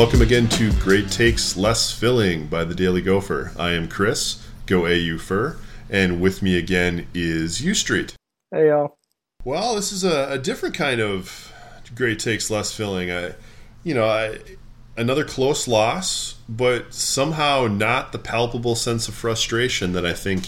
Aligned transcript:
Welcome 0.00 0.22
again 0.22 0.48
to 0.48 0.72
Great 0.78 1.10
Takes 1.10 1.58
Less 1.58 1.92
Filling 1.92 2.46
by 2.46 2.64
the 2.64 2.74
Daily 2.74 3.02
Gopher. 3.02 3.52
I 3.58 3.72
am 3.72 3.86
Chris, 3.86 4.42
GoAUpher, 4.64 5.58
and 5.90 6.22
with 6.22 6.40
me 6.40 6.56
again 6.56 7.06
is 7.12 7.60
UStreet. 7.60 8.14
Hey, 8.50 8.68
y'all. 8.68 8.96
Well, 9.44 9.74
this 9.74 9.92
is 9.92 10.02
a, 10.02 10.32
a 10.32 10.38
different 10.38 10.74
kind 10.74 11.02
of 11.02 11.52
Great 11.94 12.18
Takes 12.18 12.50
Less 12.50 12.74
Filling. 12.74 13.12
I, 13.12 13.34
you 13.84 13.92
know, 13.92 14.06
I, 14.06 14.38
another 14.96 15.22
close 15.22 15.68
loss, 15.68 16.36
but 16.48 16.94
somehow 16.94 17.66
not 17.66 18.12
the 18.12 18.18
palpable 18.18 18.76
sense 18.76 19.06
of 19.06 19.12
frustration 19.12 19.92
that 19.92 20.06
I 20.06 20.14
think 20.14 20.46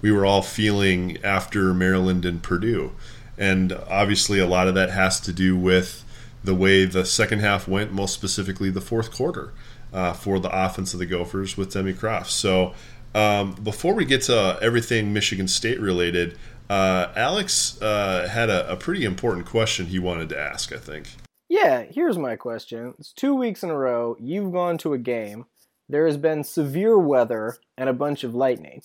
we 0.00 0.12
were 0.12 0.24
all 0.24 0.40
feeling 0.40 1.18
after 1.22 1.74
Maryland 1.74 2.24
and 2.24 2.42
Purdue. 2.42 2.92
And 3.36 3.70
obviously, 3.70 4.38
a 4.38 4.46
lot 4.46 4.66
of 4.66 4.74
that 4.76 4.88
has 4.88 5.20
to 5.20 5.32
do 5.34 5.58
with 5.58 6.03
the 6.44 6.54
way 6.54 6.84
the 6.84 7.04
second 7.04 7.40
half 7.40 7.66
went, 7.66 7.92
most 7.92 8.14
specifically 8.14 8.70
the 8.70 8.80
fourth 8.80 9.10
quarter 9.10 9.52
uh, 9.92 10.12
for 10.12 10.38
the 10.38 10.50
offense 10.52 10.92
of 10.92 11.00
the 11.00 11.06
Gophers 11.06 11.56
with 11.56 11.72
Demry 11.72 11.98
Croft. 11.98 12.30
So 12.30 12.74
um, 13.14 13.54
before 13.54 13.94
we 13.94 14.04
get 14.04 14.22
to 14.22 14.58
everything 14.60 15.12
Michigan 15.12 15.48
State 15.48 15.80
related, 15.80 16.36
uh, 16.68 17.12
Alex 17.16 17.80
uh, 17.80 18.28
had 18.28 18.50
a, 18.50 18.70
a, 18.70 18.76
pretty 18.76 19.04
important 19.04 19.46
question 19.46 19.86
he 19.86 19.98
wanted 19.98 20.28
to 20.30 20.38
ask, 20.38 20.72
I 20.72 20.78
think. 20.78 21.08
Yeah, 21.48 21.82
here's 21.82 22.18
my 22.18 22.36
question. 22.36 22.94
It's 22.98 23.12
two 23.12 23.34
weeks 23.34 23.62
in 23.62 23.70
a 23.70 23.76
row. 23.76 24.16
You've 24.18 24.52
gone 24.52 24.78
to 24.78 24.94
a 24.94 24.98
game. 24.98 25.44
There 25.88 26.06
has 26.06 26.16
been 26.16 26.42
severe 26.42 26.98
weather 26.98 27.56
and 27.76 27.88
a 27.88 27.92
bunch 27.92 28.24
of 28.24 28.34
lightning. 28.34 28.82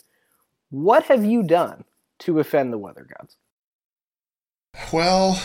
What 0.69 1.05
have 1.05 1.25
you 1.25 1.41
done 1.41 1.85
to 2.19 2.39
offend 2.39 2.71
the 2.71 2.77
weather 2.77 3.07
gods? 3.17 3.37
Well, 4.93 5.41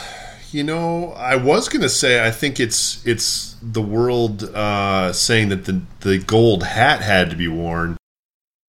you 0.54 0.62
know, 0.62 1.12
I 1.14 1.34
was 1.34 1.68
gonna 1.68 1.88
say 1.88 2.24
I 2.24 2.30
think 2.30 2.60
it's 2.60 3.04
it's 3.04 3.56
the 3.60 3.82
world 3.82 4.44
uh, 4.44 5.12
saying 5.12 5.48
that 5.48 5.64
the 5.64 5.82
the 6.00 6.18
gold 6.18 6.62
hat 6.62 7.02
had 7.02 7.28
to 7.30 7.36
be 7.36 7.48
worn, 7.48 7.96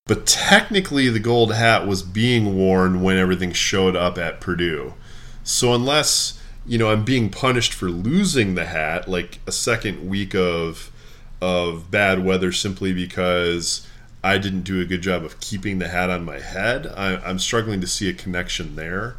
but 0.08 0.26
technically 0.26 1.10
the 1.10 1.20
gold 1.20 1.54
hat 1.54 1.86
was 1.86 2.02
being 2.02 2.58
worn 2.58 3.04
when 3.04 3.18
everything 3.18 3.54
showed 3.54 3.96
up 3.96 4.18
at 4.18 4.42
Purdue. 4.42 4.96
So 5.44 5.76
unless 5.76 6.42
you 6.66 6.80
know 6.80 6.90
I'm 6.92 7.06
being 7.06 7.30
punished 7.30 7.72
for 7.72 7.92
losing 7.92 8.56
the 8.56 8.66
hat, 8.66 9.08
like 9.08 9.40
a 9.46 9.52
second 9.52 10.10
week 10.10 10.34
of 10.34 10.92
of 11.40 11.92
bad 11.92 12.26
weather 12.26 12.52
simply 12.52 12.94
because 12.94 13.88
I 14.24 14.40
didn't 14.40 14.64
do 14.64 14.82
a 14.82 14.86
good 14.86 15.04
job 15.04 15.24
of 15.24 15.40
keeping 15.40 15.78
the 15.78 15.90
hat 15.90 16.10
on 16.10 16.26
my 16.26 16.40
head, 16.40 16.88
I, 16.98 17.18
I'm 17.18 17.38
struggling 17.38 17.80
to 17.82 17.88
see 17.88 18.10
a 18.10 18.14
connection 18.14 18.76
there. 18.76 19.18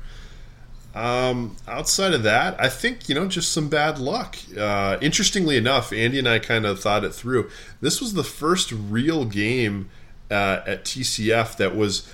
Um, 0.96 1.56
outside 1.68 2.14
of 2.14 2.22
that, 2.22 2.58
I 2.58 2.70
think 2.70 3.06
you 3.06 3.14
know 3.14 3.28
just 3.28 3.52
some 3.52 3.68
bad 3.68 3.98
luck. 3.98 4.36
Uh, 4.58 4.96
interestingly 5.02 5.58
enough, 5.58 5.92
Andy 5.92 6.18
and 6.18 6.26
I 6.26 6.38
kind 6.38 6.64
of 6.64 6.80
thought 6.80 7.04
it 7.04 7.14
through. 7.14 7.50
This 7.82 8.00
was 8.00 8.14
the 8.14 8.24
first 8.24 8.72
real 8.72 9.26
game 9.26 9.90
uh, 10.30 10.62
at 10.66 10.86
TCF 10.86 11.58
that 11.58 11.76
was 11.76 12.10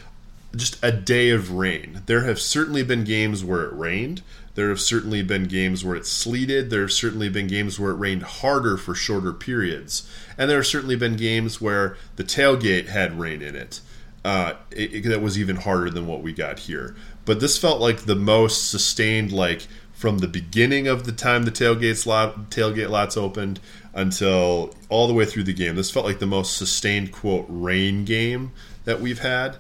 just 0.56 0.82
a 0.82 0.90
day 0.90 1.30
of 1.30 1.52
rain. 1.52 2.02
There 2.06 2.24
have 2.24 2.40
certainly 2.40 2.82
been 2.82 3.04
games 3.04 3.44
where 3.44 3.62
it 3.62 3.72
rained. 3.72 4.22
There 4.56 4.68
have 4.68 4.80
certainly 4.80 5.22
been 5.22 5.44
games 5.44 5.84
where 5.84 5.94
it 5.94 6.04
sleeted. 6.04 6.68
There 6.68 6.82
have 6.82 6.92
certainly 6.92 7.28
been 7.28 7.46
games 7.46 7.78
where 7.78 7.92
it 7.92 7.96
rained 7.96 8.24
harder 8.24 8.76
for 8.76 8.96
shorter 8.96 9.32
periods. 9.32 10.10
And 10.36 10.50
there 10.50 10.58
have 10.58 10.66
certainly 10.66 10.96
been 10.96 11.14
games 11.14 11.60
where 11.60 11.96
the 12.16 12.24
tailgate 12.24 12.88
had 12.88 13.18
rain 13.18 13.42
in 13.42 13.54
it. 13.54 13.80
Uh, 14.24 14.54
it, 14.70 14.94
it 14.94 15.08
that 15.08 15.22
was 15.22 15.38
even 15.38 15.56
harder 15.56 15.90
than 15.90 16.06
what 16.06 16.22
we 16.22 16.32
got 16.32 16.60
here 16.60 16.94
but 17.24 17.40
this 17.40 17.58
felt 17.58 17.80
like 17.80 18.00
the 18.00 18.16
most 18.16 18.70
sustained 18.70 19.32
like 19.32 19.66
from 19.92 20.18
the 20.18 20.28
beginning 20.28 20.88
of 20.88 21.04
the 21.04 21.12
time 21.12 21.44
the 21.44 21.50
tailgates 21.50 22.06
lot 22.06 22.50
tailgate 22.50 22.90
lots 22.90 23.16
opened 23.16 23.60
until 23.94 24.74
all 24.88 25.06
the 25.06 25.14
way 25.14 25.24
through 25.24 25.44
the 25.44 25.52
game. 25.52 25.76
This 25.76 25.90
felt 25.90 26.06
like 26.06 26.18
the 26.18 26.26
most 26.26 26.56
sustained 26.56 27.12
quote 27.12 27.46
rain 27.48 28.04
game 28.04 28.52
that 28.84 29.00
we've 29.00 29.20
had. 29.20 29.58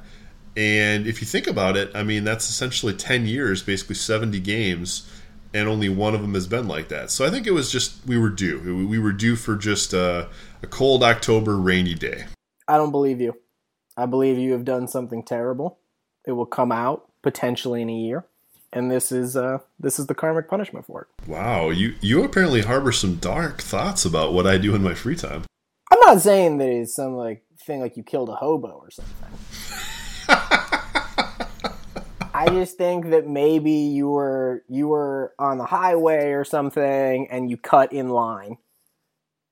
And 0.56 1.06
if 1.06 1.20
you 1.20 1.26
think 1.26 1.46
about 1.46 1.76
it, 1.76 1.90
I 1.94 2.02
mean 2.02 2.24
that's 2.24 2.48
essentially 2.50 2.92
10 2.92 3.26
years, 3.26 3.62
basically 3.62 3.94
70 3.94 4.40
games, 4.40 5.08
and 5.54 5.68
only 5.68 5.88
one 5.88 6.14
of 6.14 6.22
them 6.22 6.34
has 6.34 6.46
been 6.46 6.66
like 6.66 6.88
that. 6.88 7.10
So 7.10 7.24
I 7.24 7.30
think 7.30 7.46
it 7.46 7.52
was 7.52 7.70
just 7.70 8.04
we 8.06 8.18
were 8.18 8.30
due. 8.30 8.86
We 8.86 8.98
were 8.98 9.12
due 9.12 9.36
for 9.36 9.54
just 9.54 9.92
a, 9.92 10.28
a 10.62 10.66
cold 10.66 11.02
October 11.02 11.56
rainy 11.56 11.94
day. 11.94 12.24
I 12.66 12.78
don't 12.78 12.90
believe 12.90 13.20
you. 13.20 13.34
I 13.96 14.06
believe 14.06 14.38
you 14.38 14.52
have 14.52 14.64
done 14.64 14.88
something 14.88 15.22
terrible. 15.22 15.78
It 16.26 16.32
will 16.32 16.46
come 16.46 16.72
out 16.72 17.11
potentially 17.22 17.82
in 17.82 17.90
a 17.90 17.94
year, 17.94 18.24
and 18.72 18.90
this 18.90 19.12
is 19.12 19.36
uh, 19.36 19.58
this 19.78 19.98
is 19.98 20.06
the 20.06 20.14
karmic 20.14 20.48
punishment 20.48 20.86
for 20.86 21.02
it. 21.02 21.28
Wow, 21.28 21.70
you 21.70 21.94
you 22.00 22.24
apparently 22.24 22.62
harbor 22.62 22.92
some 22.92 23.16
dark 23.16 23.62
thoughts 23.62 24.04
about 24.04 24.32
what 24.32 24.46
I 24.46 24.58
do 24.58 24.74
in 24.74 24.82
my 24.82 24.94
free 24.94 25.16
time. 25.16 25.44
I'm 25.90 26.00
not 26.00 26.20
saying 26.20 26.58
that 26.58 26.68
it's 26.68 26.94
some 26.94 27.16
like 27.16 27.44
thing 27.64 27.80
like 27.80 27.96
you 27.96 28.02
killed 28.02 28.28
a 28.28 28.34
hobo 28.34 28.68
or 28.68 28.90
something. 28.90 29.38
I 32.34 32.48
just 32.48 32.76
think 32.76 33.10
that 33.10 33.28
maybe 33.28 33.70
you 33.70 34.08
were 34.08 34.64
you 34.68 34.88
were 34.88 35.32
on 35.38 35.58
the 35.58 35.66
highway 35.66 36.32
or 36.32 36.44
something 36.44 37.28
and 37.30 37.50
you 37.50 37.56
cut 37.56 37.92
in 37.92 38.08
line. 38.08 38.58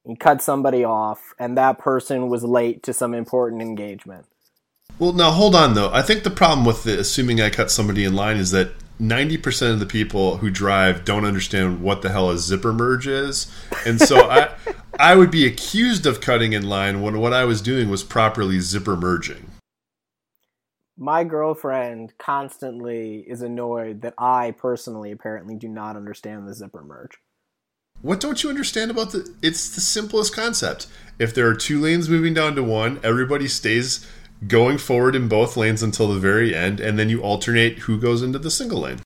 You 0.04 0.16
cut 0.16 0.42
somebody 0.42 0.82
off 0.82 1.34
and 1.38 1.56
that 1.58 1.78
person 1.78 2.30
was 2.30 2.42
late 2.42 2.82
to 2.84 2.92
some 2.92 3.14
important 3.14 3.62
engagement. 3.62 4.26
Well, 5.00 5.14
now 5.14 5.30
hold 5.30 5.54
on 5.54 5.72
though. 5.72 5.90
I 5.92 6.02
think 6.02 6.24
the 6.24 6.30
problem 6.30 6.66
with 6.66 6.84
the, 6.84 7.00
assuming 7.00 7.40
I 7.40 7.48
cut 7.48 7.70
somebody 7.70 8.04
in 8.04 8.14
line 8.14 8.36
is 8.36 8.50
that 8.50 8.72
90% 9.00 9.72
of 9.72 9.80
the 9.80 9.86
people 9.86 10.36
who 10.36 10.50
drive 10.50 11.06
don't 11.06 11.24
understand 11.24 11.80
what 11.80 12.02
the 12.02 12.10
hell 12.10 12.28
a 12.28 12.36
zipper 12.36 12.74
merge 12.74 13.06
is. 13.06 13.50
And 13.86 13.98
so 13.98 14.20
I 14.30 14.54
I 14.98 15.16
would 15.16 15.30
be 15.30 15.46
accused 15.46 16.04
of 16.04 16.20
cutting 16.20 16.52
in 16.52 16.68
line 16.68 17.00
when 17.00 17.18
what 17.18 17.32
I 17.32 17.46
was 17.46 17.62
doing 17.62 17.88
was 17.88 18.04
properly 18.04 18.60
zipper 18.60 18.94
merging. 18.94 19.50
My 20.98 21.24
girlfriend 21.24 22.12
constantly 22.18 23.24
is 23.26 23.40
annoyed 23.40 24.02
that 24.02 24.12
I 24.18 24.50
personally 24.50 25.12
apparently 25.12 25.56
do 25.56 25.68
not 25.68 25.96
understand 25.96 26.46
the 26.46 26.52
zipper 26.52 26.82
merge. 26.82 27.16
What 28.02 28.20
don't 28.20 28.42
you 28.42 28.50
understand 28.50 28.90
about 28.90 29.12
the 29.12 29.34
it's 29.40 29.74
the 29.74 29.80
simplest 29.80 30.34
concept. 30.34 30.88
If 31.18 31.34
there 31.34 31.46
are 31.48 31.54
two 31.54 31.80
lanes 31.80 32.10
moving 32.10 32.34
down 32.34 32.54
to 32.56 32.62
one, 32.62 33.00
everybody 33.02 33.48
stays 33.48 34.06
going 34.46 34.78
forward 34.78 35.14
in 35.14 35.28
both 35.28 35.56
lanes 35.56 35.82
until 35.82 36.08
the 36.08 36.18
very 36.18 36.54
end, 36.54 36.80
and 36.80 36.98
then 36.98 37.08
you 37.08 37.20
alternate 37.20 37.80
who 37.80 38.00
goes 38.00 38.22
into 38.22 38.38
the 38.38 38.50
single 38.50 38.80
lane. 38.80 39.00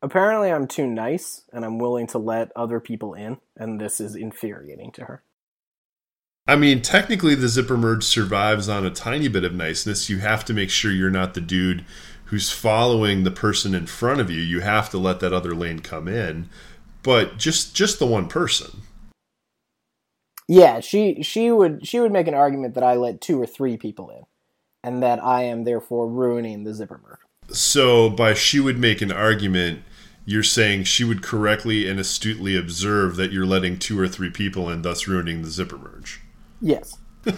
Apparently, 0.00 0.52
I'm 0.52 0.68
too 0.68 0.86
nice 0.86 1.42
and 1.52 1.64
I'm 1.64 1.78
willing 1.78 2.06
to 2.08 2.18
let 2.18 2.52
other 2.54 2.78
people 2.78 3.14
in, 3.14 3.38
and 3.56 3.80
this 3.80 4.00
is 4.00 4.14
infuriating 4.14 4.92
to 4.92 5.04
her. 5.06 5.22
I 6.46 6.56
mean, 6.56 6.80
technically, 6.80 7.34
the 7.34 7.48
zipper 7.48 7.76
merge 7.76 8.04
survives 8.04 8.68
on 8.68 8.86
a 8.86 8.90
tiny 8.90 9.28
bit 9.28 9.44
of 9.44 9.54
niceness. 9.54 10.08
You 10.08 10.18
have 10.18 10.44
to 10.46 10.54
make 10.54 10.70
sure 10.70 10.90
you're 10.90 11.10
not 11.10 11.34
the 11.34 11.42
dude 11.42 11.84
who's 12.26 12.50
following 12.50 13.24
the 13.24 13.30
person 13.30 13.74
in 13.74 13.86
front 13.86 14.20
of 14.20 14.30
you. 14.30 14.40
You 14.40 14.60
have 14.60 14.88
to 14.90 14.98
let 14.98 15.20
that 15.20 15.32
other 15.32 15.54
lane 15.54 15.80
come 15.80 16.08
in, 16.08 16.48
but 17.02 17.36
just 17.36 17.74
just 17.74 17.98
the 17.98 18.06
one 18.06 18.28
person. 18.28 18.82
Yeah, 20.46 20.80
she 20.80 21.22
she 21.22 21.50
would 21.50 21.86
she 21.86 22.00
would 22.00 22.12
make 22.12 22.28
an 22.28 22.34
argument 22.34 22.74
that 22.74 22.84
I 22.84 22.94
let 22.94 23.20
two 23.20 23.40
or 23.40 23.46
three 23.46 23.76
people 23.76 24.08
in 24.10 24.22
and 24.82 25.02
that 25.02 25.22
I 25.22 25.44
am 25.44 25.64
therefore 25.64 26.08
ruining 26.08 26.64
the 26.64 26.74
zipper 26.74 27.00
merge. 27.06 27.18
So, 27.54 28.10
by 28.10 28.34
she 28.34 28.60
would 28.60 28.78
make 28.78 29.00
an 29.00 29.10
argument, 29.10 29.82
you're 30.24 30.42
saying 30.42 30.84
she 30.84 31.04
would 31.04 31.22
correctly 31.22 31.88
and 31.88 31.98
astutely 31.98 32.56
observe 32.56 33.16
that 33.16 33.32
you're 33.32 33.46
letting 33.46 33.78
two 33.78 33.98
or 33.98 34.06
three 34.06 34.30
people 34.30 34.68
in, 34.68 34.82
thus 34.82 35.08
ruining 35.08 35.42
the 35.42 35.50
zipper 35.50 35.78
merge. 35.78 36.20
Yes. 36.60 36.98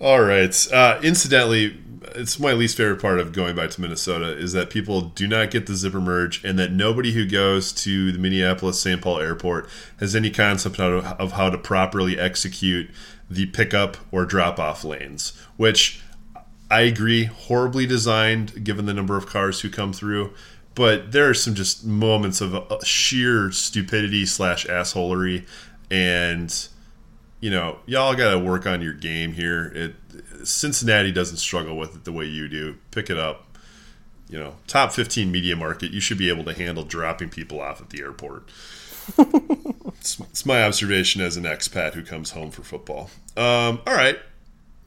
All 0.00 0.22
right. 0.22 0.72
Uh, 0.72 1.00
incidentally, 1.02 1.78
it's 2.14 2.38
my 2.38 2.52
least 2.52 2.76
favorite 2.76 3.00
part 3.00 3.20
of 3.20 3.32
going 3.32 3.54
back 3.54 3.70
to 3.70 3.80
Minnesota 3.80 4.36
is 4.36 4.52
that 4.52 4.70
people 4.70 5.02
do 5.02 5.26
not 5.26 5.50
get 5.50 5.66
the 5.66 5.76
zipper 5.76 6.00
merge, 6.00 6.44
and 6.44 6.58
that 6.58 6.72
nobody 6.72 7.12
who 7.12 7.26
goes 7.26 7.72
to 7.72 8.12
the 8.12 8.18
Minneapolis 8.18 8.80
St. 8.80 9.00
Paul 9.00 9.20
airport 9.20 9.68
has 9.98 10.16
any 10.16 10.30
concept 10.30 10.78
of 10.78 11.32
how 11.32 11.50
to 11.50 11.58
properly 11.58 12.18
execute 12.18 12.90
the 13.34 13.46
pickup 13.46 13.96
or 14.10 14.24
drop 14.24 14.58
off 14.58 14.84
lanes, 14.84 15.32
which 15.56 16.02
I 16.70 16.82
agree, 16.82 17.24
horribly 17.24 17.86
designed 17.86 18.64
given 18.64 18.86
the 18.86 18.94
number 18.94 19.16
of 19.16 19.26
cars 19.26 19.60
who 19.60 19.70
come 19.70 19.92
through. 19.92 20.32
But 20.74 21.12
there 21.12 21.28
are 21.28 21.34
some 21.34 21.54
just 21.54 21.84
moments 21.84 22.40
of 22.40 22.54
uh, 22.54 22.82
sheer 22.82 23.52
stupidity 23.52 24.24
slash 24.24 24.66
assholery, 24.66 25.46
and 25.90 26.68
you 27.40 27.50
know, 27.50 27.80
y'all 27.84 28.14
got 28.14 28.30
to 28.30 28.38
work 28.38 28.66
on 28.66 28.80
your 28.80 28.94
game 28.94 29.32
here. 29.32 29.70
It 29.74 29.94
Cincinnati 30.46 31.12
doesn't 31.12 31.36
struggle 31.36 31.76
with 31.76 31.94
it 31.94 32.04
the 32.04 32.12
way 32.12 32.24
you 32.24 32.48
do. 32.48 32.78
Pick 32.90 33.10
it 33.10 33.18
up. 33.18 33.46
You 34.28 34.38
know, 34.38 34.56
top 34.66 34.92
15 34.92 35.30
media 35.30 35.54
market, 35.56 35.92
you 35.92 36.00
should 36.00 36.16
be 36.16 36.30
able 36.30 36.44
to 36.44 36.54
handle 36.54 36.84
dropping 36.84 37.28
people 37.28 37.60
off 37.60 37.82
at 37.82 37.90
the 37.90 38.00
airport 38.00 38.48
it's, 39.98 40.20
it's, 40.20 40.46
my 40.46 40.64
observation 40.64 41.20
as 41.20 41.36
an 41.36 41.44
expat 41.44 41.94
who 41.94 42.02
comes 42.02 42.30
home 42.30 42.50
for 42.50 42.62
football. 42.62 43.10
Um, 43.36 43.80
all 43.86 43.94
right, 43.94 44.18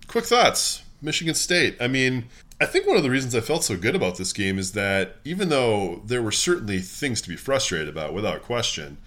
quick 0.08 0.26
thoughts. 0.26 0.84
Michigan 1.02 1.36
State. 1.36 1.78
I 1.80 1.88
mean, 1.88 2.26
I 2.60 2.66
think 2.66 2.88
one 2.88 2.98
of 2.98 3.04
the 3.04 3.10
reasons 3.10 3.36
I 3.36 3.42
felt 3.42 3.64
so 3.64 3.78
good 3.78 3.96
about 3.96 4.18
this 4.18 4.32
game 4.32 4.58
is 4.58 4.72
that 4.72 5.18
even 5.26 5.50
though 5.50 6.02
there 6.06 6.22
were 6.22 6.32
certainly 6.32 6.80
things 6.80 7.22
to 7.22 7.30
be 7.30 7.36
frustrated 7.36 7.90
about, 7.90 8.14
without 8.14 8.44
question, 8.44 8.98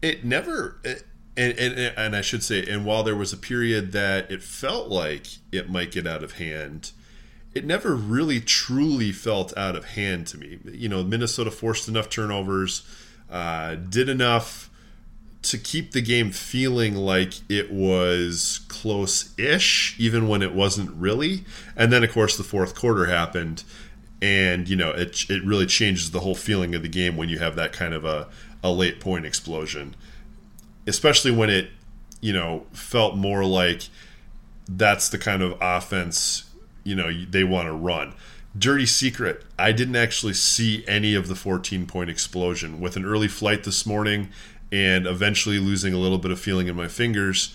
it 0.00 0.24
never. 0.24 0.78
It, 0.84 1.04
and, 1.34 1.58
and 1.58 1.78
and 1.96 2.14
I 2.14 2.20
should 2.20 2.42
say, 2.42 2.64
and 2.66 2.84
while 2.84 3.02
there 3.02 3.16
was 3.16 3.32
a 3.32 3.38
period 3.38 3.92
that 3.92 4.30
it 4.30 4.42
felt 4.42 4.88
like 4.88 5.28
it 5.50 5.70
might 5.70 5.90
get 5.90 6.06
out 6.06 6.22
of 6.22 6.32
hand, 6.32 6.92
it 7.54 7.64
never 7.64 7.94
really 7.94 8.40
truly 8.40 9.12
felt 9.12 9.56
out 9.56 9.74
of 9.74 9.84
hand 9.86 10.26
to 10.28 10.38
me. 10.38 10.58
You 10.70 10.88
know, 10.88 11.02
Minnesota 11.02 11.50
forced 11.50 11.88
enough 11.88 12.10
turnovers, 12.10 12.82
uh, 13.32 13.74
did 13.74 14.08
enough 14.08 14.70
to 15.42 15.58
keep 15.58 15.90
the 15.90 16.00
game 16.00 16.30
feeling 16.30 16.94
like 16.94 17.34
it 17.48 17.72
was 17.72 18.60
close-ish, 18.68 19.96
even 19.98 20.28
when 20.28 20.40
it 20.40 20.54
wasn't 20.54 20.90
really. 20.92 21.44
And 21.76 21.92
then, 21.92 22.04
of 22.04 22.12
course, 22.12 22.36
the 22.36 22.44
fourth 22.44 22.76
quarter 22.76 23.06
happened, 23.06 23.64
and 24.20 24.68
you 24.68 24.76
know, 24.76 24.90
it 24.90 25.28
it 25.28 25.44
really 25.44 25.66
changes 25.66 26.12
the 26.12 26.20
whole 26.20 26.36
feeling 26.36 26.76
of 26.76 26.82
the 26.82 26.88
game 26.88 27.16
when 27.16 27.28
you 27.28 27.40
have 27.40 27.56
that 27.56 27.72
kind 27.72 27.94
of 27.94 28.04
a 28.04 28.28
a 28.62 28.70
late 28.70 29.00
point 29.00 29.26
explosion 29.26 29.96
especially 30.86 31.30
when 31.30 31.50
it, 31.50 31.70
you 32.20 32.32
know, 32.32 32.66
felt 32.72 33.16
more 33.16 33.44
like 33.44 33.88
that's 34.68 35.08
the 35.08 35.18
kind 35.18 35.42
of 35.42 35.56
offense, 35.60 36.50
you 36.84 36.94
know, 36.94 37.12
they 37.12 37.44
want 37.44 37.66
to 37.66 37.72
run. 37.72 38.14
Dirty 38.56 38.86
secret, 38.86 39.44
I 39.58 39.72
didn't 39.72 39.96
actually 39.96 40.34
see 40.34 40.84
any 40.86 41.14
of 41.14 41.28
the 41.28 41.34
14 41.34 41.86
point 41.86 42.10
explosion. 42.10 42.80
With 42.80 42.96
an 42.96 43.04
early 43.04 43.28
flight 43.28 43.64
this 43.64 43.86
morning 43.86 44.28
and 44.70 45.06
eventually 45.06 45.58
losing 45.58 45.94
a 45.94 45.98
little 45.98 46.18
bit 46.18 46.30
of 46.30 46.38
feeling 46.38 46.66
in 46.66 46.76
my 46.76 46.88
fingers 46.88 47.54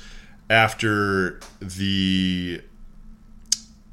after 0.49 1.39
the 1.59 2.61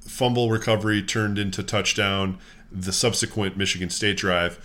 fumble 0.00 0.50
recovery 0.50 1.02
turned 1.02 1.38
into 1.38 1.62
touchdown, 1.62 2.38
the 2.70 2.92
subsequent 2.92 3.56
Michigan 3.56 3.90
State 3.90 4.16
drive, 4.16 4.58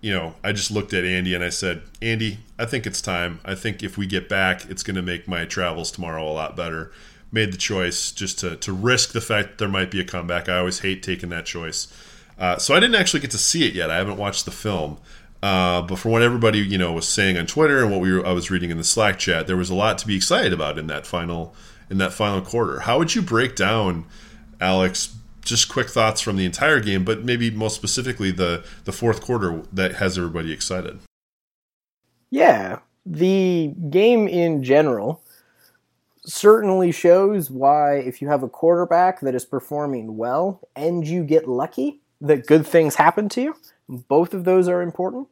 you 0.00 0.12
know, 0.12 0.34
I 0.42 0.52
just 0.52 0.70
looked 0.70 0.92
at 0.92 1.04
Andy 1.04 1.34
and 1.34 1.44
I 1.44 1.48
said, 1.48 1.82
Andy, 2.00 2.38
I 2.58 2.64
think 2.66 2.86
it's 2.86 3.00
time. 3.00 3.40
I 3.44 3.54
think 3.54 3.82
if 3.82 3.98
we 3.98 4.06
get 4.06 4.28
back, 4.28 4.64
it's 4.68 4.82
going 4.82 4.96
to 4.96 5.02
make 5.02 5.28
my 5.28 5.44
travels 5.44 5.90
tomorrow 5.90 6.28
a 6.28 6.32
lot 6.32 6.56
better. 6.56 6.90
Made 7.32 7.52
the 7.52 7.58
choice 7.58 8.12
just 8.12 8.38
to, 8.40 8.56
to 8.56 8.72
risk 8.72 9.12
the 9.12 9.20
fact 9.20 9.48
that 9.48 9.58
there 9.58 9.68
might 9.68 9.90
be 9.90 10.00
a 10.00 10.04
comeback. 10.04 10.48
I 10.48 10.58
always 10.58 10.80
hate 10.80 11.02
taking 11.02 11.30
that 11.30 11.46
choice. 11.46 11.88
Uh, 12.38 12.58
so 12.58 12.74
I 12.74 12.80
didn't 12.80 12.96
actually 12.96 13.20
get 13.20 13.30
to 13.30 13.38
see 13.38 13.66
it 13.66 13.74
yet. 13.74 13.90
I 13.90 13.96
haven't 13.96 14.18
watched 14.18 14.44
the 14.44 14.50
film. 14.50 14.98
Uh, 15.42 15.82
but 15.82 15.96
from 15.96 16.12
what 16.12 16.22
everybody 16.22 16.58
you 16.58 16.78
know 16.78 16.92
was 16.92 17.08
saying 17.08 17.36
on 17.36 17.46
Twitter 17.46 17.82
and 17.82 17.90
what 17.90 18.00
we 18.00 18.12
were, 18.12 18.24
I 18.24 18.32
was 18.32 18.50
reading 18.50 18.70
in 18.70 18.76
the 18.76 18.84
Slack 18.84 19.18
chat, 19.18 19.46
there 19.46 19.56
was 19.56 19.70
a 19.70 19.74
lot 19.74 19.98
to 19.98 20.06
be 20.06 20.14
excited 20.14 20.52
about 20.52 20.78
in 20.78 20.86
that 20.86 21.06
final 21.06 21.54
in 21.90 21.98
that 21.98 22.12
final 22.12 22.40
quarter. 22.40 22.80
How 22.80 22.98
would 22.98 23.14
you 23.14 23.22
break 23.22 23.56
down, 23.56 24.06
Alex, 24.60 25.14
just 25.44 25.68
quick 25.68 25.88
thoughts 25.88 26.20
from 26.20 26.36
the 26.36 26.44
entire 26.44 26.80
game, 26.80 27.04
but 27.04 27.24
maybe 27.24 27.50
most 27.50 27.74
specifically 27.74 28.30
the 28.30 28.64
the 28.84 28.92
fourth 28.92 29.20
quarter 29.20 29.62
that 29.72 29.96
has 29.96 30.16
everybody 30.16 30.52
excited. 30.52 31.00
Yeah, 32.30 32.78
the 33.04 33.74
game 33.90 34.28
in 34.28 34.62
general 34.62 35.21
certainly 36.24 36.92
shows 36.92 37.50
why 37.50 37.96
if 37.96 38.22
you 38.22 38.28
have 38.28 38.42
a 38.42 38.48
quarterback 38.48 39.20
that 39.20 39.34
is 39.34 39.44
performing 39.44 40.16
well 40.16 40.60
and 40.76 41.06
you 41.06 41.24
get 41.24 41.48
lucky, 41.48 42.00
that 42.20 42.46
good 42.46 42.66
things 42.66 42.96
happen 42.96 43.28
to 43.30 43.42
you. 43.42 43.56
Both 43.88 44.32
of 44.32 44.44
those 44.44 44.68
are 44.68 44.82
important. 44.82 45.28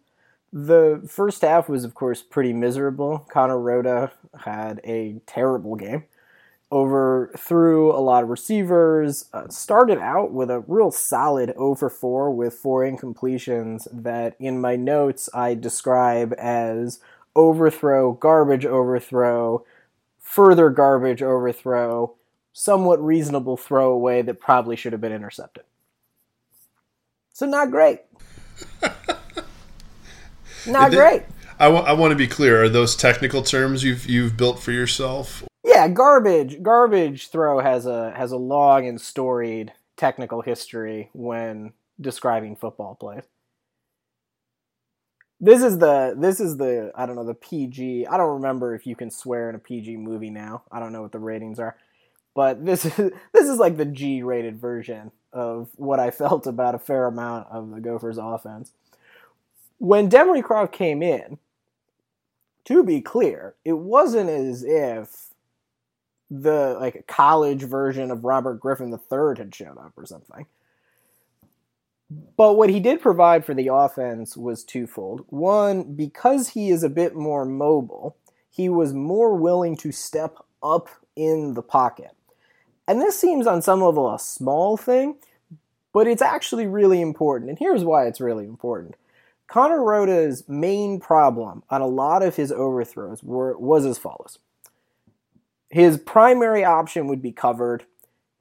The 0.53 1.07
first 1.09 1.43
half 1.43 1.69
was, 1.69 1.85
of 1.85 1.95
course, 1.95 2.23
pretty 2.23 2.53
miserable. 2.53 3.27
Conor 3.31 3.61
Rhoda 3.61 4.11
had 4.45 4.81
a 4.85 5.21
terrible 5.27 5.77
game 5.77 6.05
overthrew 6.73 7.93
a 7.93 7.99
lot 7.99 8.23
of 8.23 8.29
receivers. 8.29 9.27
Uh, 9.33 9.49
started 9.49 9.99
out 9.99 10.33
with 10.33 10.51
a 10.51 10.61
real 10.67 10.91
solid 10.91 11.51
over 11.57 11.91
4 11.91 12.31
with 12.31 12.55
four 12.55 12.85
incompletions 12.85 13.87
that 13.93 14.37
in 14.39 14.61
my 14.61 14.77
notes 14.77 15.29
I 15.35 15.55
describe 15.55 16.35
as 16.39 17.01
overthrow, 17.35 18.13
garbage 18.13 18.67
overthrow, 18.67 19.65
further 20.31 20.71
garbage 20.71 21.23
overthrow, 21.23 22.15
somewhat 22.53 23.05
reasonable 23.05 23.57
throwaway 23.57 24.23
that 24.23 24.39
probably 24.39 24.77
should 24.77 24.93
have 24.93 25.01
been 25.01 25.13
intercepted. 25.13 25.65
So 27.33 27.47
not 27.47 27.71
great. 27.71 28.01
not 30.67 30.93
great. 30.93 31.25
I, 31.59 31.65
w- 31.65 31.85
I 31.85 31.93
want 31.95 32.13
to 32.13 32.17
be 32.17 32.29
clear. 32.29 32.63
Are 32.63 32.69
those 32.69 32.95
technical 32.95 33.43
terms 33.43 33.83
you've 33.83 34.07
you've 34.07 34.37
built 34.37 34.61
for 34.61 34.73
yourself, 34.73 35.43
yeah, 35.65 35.89
garbage 35.89 36.63
garbage 36.63 37.31
throw 37.31 37.59
has 37.61 37.87
a 37.87 38.13
has 38.13 38.33
a 38.33 38.37
long 38.37 38.87
and 38.87 39.01
storied 39.01 39.73
technical 39.97 40.43
history 40.43 41.11
when 41.13 41.73
describing 42.01 42.57
football 42.57 42.95
plays. 42.95 43.25
This 45.41 45.63
is 45.63 45.79
the 45.79 46.15
this 46.17 46.39
is 46.39 46.59
the 46.59 46.93
I 46.95 47.07
don't 47.07 47.17
know 47.17 47.25
the 47.25 47.35
PG. 47.35 48.07
I 48.07 48.17
don't 48.17 48.35
remember 48.35 48.75
if 48.75 48.87
you 48.87 48.95
can 48.95 49.11
swear 49.11 49.49
in 49.49 49.55
a 49.55 49.59
PG 49.59 49.97
movie 49.97 50.31
now. 50.31 50.63
I 50.71 50.81
don't 50.81 50.93
know 50.93 51.03
what 51.03 51.13
the 51.13 51.19
ratings 51.19 51.59
are. 51.59 51.77
But 52.35 52.65
this 52.65 52.85
is 52.99 53.13
this 53.33 53.49
is 53.49 53.59
like 53.59 53.77
the 53.77 53.87
G 53.87 54.23
rated 54.23 54.59
version 54.59 55.13
of 55.33 55.71
what 55.77 56.01
I 56.01 56.11
felt 56.11 56.47
about 56.47 56.75
a 56.75 56.79
fair 56.79 57.07
amount 57.07 57.49
of 57.51 57.71
the 57.71 57.81
Gophers 57.81 58.19
offense. 58.19 58.73
When 59.79 60.11
Demry 60.11 60.43
Croft 60.43 60.73
came 60.73 61.03
in, 61.03 61.39
to 62.65 62.85
be 62.85 63.01
clear, 63.01 63.55
it 63.65 63.73
wasn't 63.73 64.29
as 64.29 64.63
if 64.63 65.29
the 66.31 66.77
like 66.79 67.07
college 67.07 67.63
version 67.63 68.11
of 68.11 68.25
Robert 68.25 68.61
Griffin 68.61 68.93
III 68.93 69.39
had 69.39 69.55
shown 69.55 69.79
up 69.79 69.93
or 69.97 70.05
something. 70.07 70.47
But 72.37 72.55
what 72.55 72.71
he 72.71 72.81
did 72.81 73.01
provide 73.01 73.45
for 73.45 73.55
the 73.55 73.69
offense 73.73 74.37
was 74.37 74.65
twofold. 74.65 75.25
One, 75.29 75.95
because 75.95 76.49
he 76.49 76.71
is 76.71 76.83
a 76.83 76.89
bit 76.89 77.15
more 77.15 77.45
mobile, 77.45 78.17
he 78.51 78.69
was 78.69 78.93
more 78.93 79.37
willing 79.37 79.77
to 79.79 79.93
step 79.93 80.37
up 80.63 80.89
in 81.15 81.55
the 81.55 81.63
pocket. 81.63 82.11
And 82.89 83.01
this 83.01 83.19
seems 83.19 83.47
on 83.47 83.63
some 83.63 83.81
level 83.81 84.13
a 84.13 84.19
small 84.19 84.77
thing, 84.77 85.17
but 85.93 86.09
it's 86.09 86.23
actually 86.23 86.67
really 86.67 87.01
important. 87.01 87.51
And 87.51 87.59
here's 87.59 87.85
why 87.85 88.07
it's 88.07 88.21
really 88.21 88.45
important. 88.45 88.97
Conor 89.47 89.83
Rhoda's 89.83 90.49
main 90.49 91.01
problem 91.01 91.63
on 91.71 91.81
a 91.81 91.87
lot 91.87 92.23
of 92.23 92.37
his 92.37 92.51
overthrows 92.51 93.23
were, 93.23 93.57
was 93.59 93.85
as 93.85 93.99
follows. 93.99 94.39
His 95.71 95.99
primary 95.99 96.65
option 96.65 97.07
would 97.07 97.23
be 97.23 97.33
covered. 97.33 97.85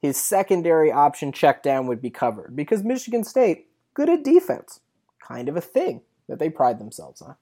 His 0.00 0.16
secondary 0.16 0.90
option 0.90 1.30
check 1.32 1.62
down 1.62 1.86
would 1.86 2.00
be 2.00 2.10
covered 2.10 2.56
because 2.56 2.82
Michigan 2.82 3.22
State, 3.22 3.68
good 3.94 4.08
at 4.08 4.24
defense, 4.24 4.80
kind 5.20 5.48
of 5.48 5.56
a 5.56 5.60
thing 5.60 6.02
that 6.28 6.38
they 6.38 6.48
pride 6.48 6.78
themselves 6.78 7.20
on. 7.20 7.36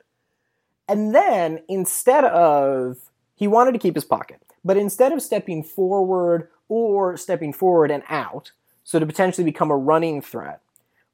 And 0.89 1.15
then 1.15 1.61
instead 1.69 2.25
of, 2.25 2.99
he 3.37 3.47
wanted 3.47 3.73
to 3.73 3.79
keep 3.79 3.95
his 3.95 4.05
pocket, 4.05 4.43
but 4.65 4.77
instead 4.77 5.13
of 5.13 5.23
stepping 5.23 5.63
forward 5.63 6.49
or 6.69 7.17
stepping 7.17 7.53
forward 7.53 7.91
and 7.91 8.03
out, 8.09 8.53
so 8.83 8.99
to 8.99 9.07
potentially 9.07 9.45
become 9.45 9.71
a 9.71 9.77
running 9.77 10.21
threat, 10.21 10.61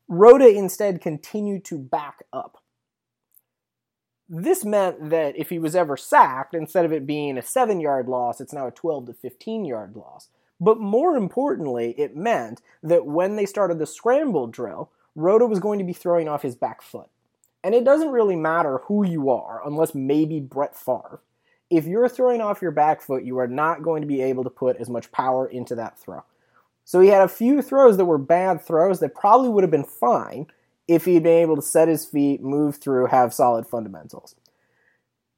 Rhoda 0.09 0.49
instead 0.49 1.01
continued 1.01 1.65
to 1.67 1.79
back 1.79 2.23
up. 2.33 2.63
This 4.29 4.65
meant 4.65 5.11
that 5.11 5.37
if 5.37 5.51
he 5.51 5.59
was 5.59 5.77
ever 5.77 5.97
sacked, 5.97 6.55
instead 6.55 6.85
of 6.85 6.93
it 6.93 7.07
being 7.07 7.37
a 7.37 7.43
seven 7.43 7.81
yard 7.81 8.09
loss, 8.09 8.41
it's 8.41 8.53
now 8.53 8.67
a 8.67 8.71
12 8.71 9.07
to 9.07 9.13
15 9.13 9.65
yard 9.65 9.97
loss. 9.97 10.29
But 10.61 10.79
more 10.79 11.17
importantly, 11.17 11.95
it 11.99 12.17
meant 12.17 12.63
that 12.83 13.07
when 13.07 13.37
they 13.37 13.47
started 13.47 13.79
the 13.79 13.87
scramble 13.87 14.47
drill, 14.47 14.91
Rhoda 15.15 15.47
was 15.47 15.61
going 15.61 15.79
to 15.79 15.85
be 15.85 15.93
throwing 15.93 16.29
off 16.29 16.43
his 16.43 16.55
back 16.55 16.83
foot. 16.83 17.09
And 17.63 17.75
it 17.75 17.85
doesn't 17.85 18.11
really 18.11 18.37
matter 18.37 18.79
who 18.85 19.07
you 19.07 19.31
are, 19.31 19.63
unless 19.65 19.95
maybe 19.95 20.41
Brett 20.41 20.77
Favre. 20.77 21.21
If 21.71 21.87
you're 21.87 22.09
throwing 22.09 22.41
off 22.41 22.63
your 22.63 22.71
back 22.71 23.01
foot, 23.01 23.25
you 23.25 23.39
are 23.39 23.49
not 23.49 23.83
going 23.83 24.03
to 24.03 24.07
be 24.07 24.23
able 24.23 24.45
to 24.45 24.51
put 24.51 24.77
as 24.77 24.91
much 24.91 25.11
power 25.13 25.47
into 25.47 25.75
that 25.75 25.99
throw. 25.99 26.23
So 26.85 27.01
he 27.01 27.09
had 27.09 27.23
a 27.23 27.29
few 27.29 27.63
throws 27.63 27.97
that 27.97 28.05
were 28.05 28.19
bad 28.19 28.61
throws 28.61 29.01
that 29.01 29.15
probably 29.15 29.49
would 29.49 29.65
have 29.65 29.71
been 29.71 29.85
fine, 29.85 30.47
if 30.87 31.07
he'd 31.07 31.23
been 31.23 31.43
able 31.43 31.57
to 31.57 31.63
set 31.63 31.89
his 31.89 32.05
feet, 32.05 32.43
move 32.43 32.77
through, 32.77 33.07
have 33.07 33.33
solid 33.33 33.67
fundamentals. 33.67 34.35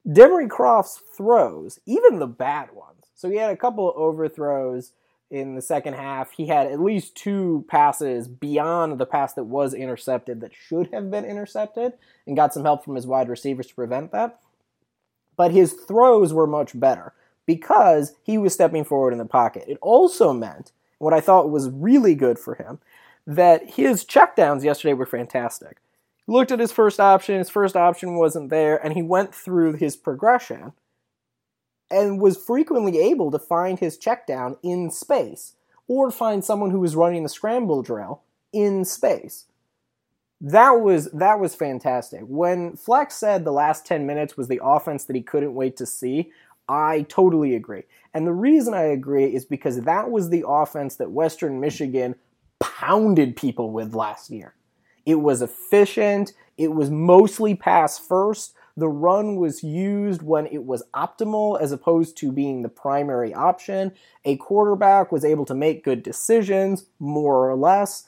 Demry 0.07 0.49
Croft's 0.49 1.03
throws, 1.17 1.79
even 1.87 2.19
the 2.19 2.27
bad 2.27 2.73
ones, 2.73 3.07
so 3.15 3.31
he 3.31 3.37
had 3.37 3.51
a 3.51 3.57
couple 3.57 3.89
of 3.89 3.97
overthrows 3.97 4.93
in 5.31 5.55
the 5.55 5.63
second 5.63 5.95
half. 5.95 6.31
He 6.33 6.47
had 6.47 6.67
at 6.67 6.81
least 6.81 7.17
two 7.17 7.65
passes 7.69 8.29
beyond 8.29 8.99
the 8.99 9.07
pass 9.07 9.35
that 9.35 9.45
was 9.45 9.75
intercepted 9.75 10.41
that 10.41 10.55
should 10.55 10.93
have 10.93 11.11
been 11.11 11.25
intercepted 11.25 11.95
and 12.27 12.37
got 12.37 12.55
some 12.55 12.65
help 12.65 12.85
from 12.85 12.95
his 12.95 13.07
wide 13.07 13.29
receivers 13.29 13.67
to 13.67 13.75
prevent 13.75 14.13
that. 14.13 14.39
But 15.37 15.53
his 15.53 15.73
throws 15.73 16.33
were 16.33 16.47
much 16.47 16.79
better 16.79 17.13
because 17.45 18.15
he 18.23 18.39
was 18.39 18.55
stepping 18.55 18.85
forward 18.85 19.13
in 19.13 19.19
the 19.19 19.25
pocket. 19.25 19.65
It 19.69 19.79
also 19.83 20.33
meant, 20.33 20.73
what 20.99 21.13
I 21.13 21.21
thought 21.21 21.51
was 21.51 21.71
really 21.71 22.15
good 22.15 22.39
for 22.39 22.55
him, 22.55 22.79
that 23.27 23.71
his 23.71 24.05
checkdowns 24.05 24.65
yesterday 24.65 24.95
were 24.95 25.07
fantastic. 25.07 25.79
He 26.27 26.33
looked 26.33 26.51
at 26.51 26.61
his 26.61 26.73
first 26.73 26.99
option, 26.99 27.39
his 27.39 27.51
first 27.51 27.77
option 27.77 28.17
wasn't 28.17 28.51
there, 28.51 28.83
and 28.85 28.95
he 28.95 29.03
went 29.03 29.35
through 29.35 29.75
his 29.75 29.97
progression 29.97 30.73
and 31.91 32.21
was 32.21 32.37
frequently 32.37 32.99
able 32.99 33.31
to 33.31 33.39
find 33.39 33.79
his 33.79 33.99
checkdown 33.99 34.59
in 34.63 34.91
space 34.91 35.55
or 35.89 36.11
find 36.11 36.45
someone 36.45 36.71
who 36.71 36.81
was 36.81 36.97
running 36.97 37.23
the 37.23 37.29
scramble 37.29 37.83
drill 37.83 38.23
in 38.53 38.85
space. 38.85 39.47
That 40.41 40.81
was 40.81 41.11
that 41.13 41.41
was 41.41 41.55
fantastic. 41.55 42.21
When 42.23 42.77
Fleck 42.77 43.11
said 43.11 43.45
the 43.45 43.53
last 43.53 43.87
10 43.87 44.07
minutes 44.07 44.37
was 44.37 44.49
the 44.49 44.61
offense 44.63 45.05
that 45.05 45.17
he 45.17 45.23
couldn't 45.23 45.55
wait 45.55 45.77
to 45.79 45.87
see, 45.87 46.31
I 46.69 47.03
totally 47.09 47.55
agree. 47.55 47.85
And 48.13 48.27
the 48.27 48.33
reason 48.33 48.75
I 48.75 48.83
agree 48.83 49.27
is 49.27 49.45
because 49.45 49.81
that 49.83 50.11
was 50.11 50.29
the 50.29 50.45
offense 50.47 50.97
that 50.97 51.11
Western 51.11 51.61
Michigan 51.61 52.17
pounded 52.59 53.37
people 53.37 53.71
with 53.71 53.95
last 53.95 54.31
year. 54.31 54.55
It 55.07 55.17
was 55.17 55.41
efficient, 55.41 56.33
it 56.59 56.73
was 56.73 56.91
mostly 56.91 57.55
pass 57.55 57.99
first. 57.99 58.55
The 58.77 58.89
run 58.89 59.37
was 59.37 59.63
used 59.63 60.23
when 60.23 60.47
it 60.47 60.65
was 60.65 60.83
optimal 60.95 61.61
as 61.61 61.73
opposed 61.73 62.17
to 62.19 62.31
being 62.31 62.63
the 62.63 62.69
primary 62.69 63.33
option. 63.33 63.93
A 64.25 64.37
quarterback 64.37 65.11
was 65.11 65.25
able 65.25 65.47
to 65.47 65.55
make 65.55 65.85
good 65.85 66.03
decisions, 66.03 66.85
more 66.99 67.49
or 67.49 67.57
less. 67.57 68.07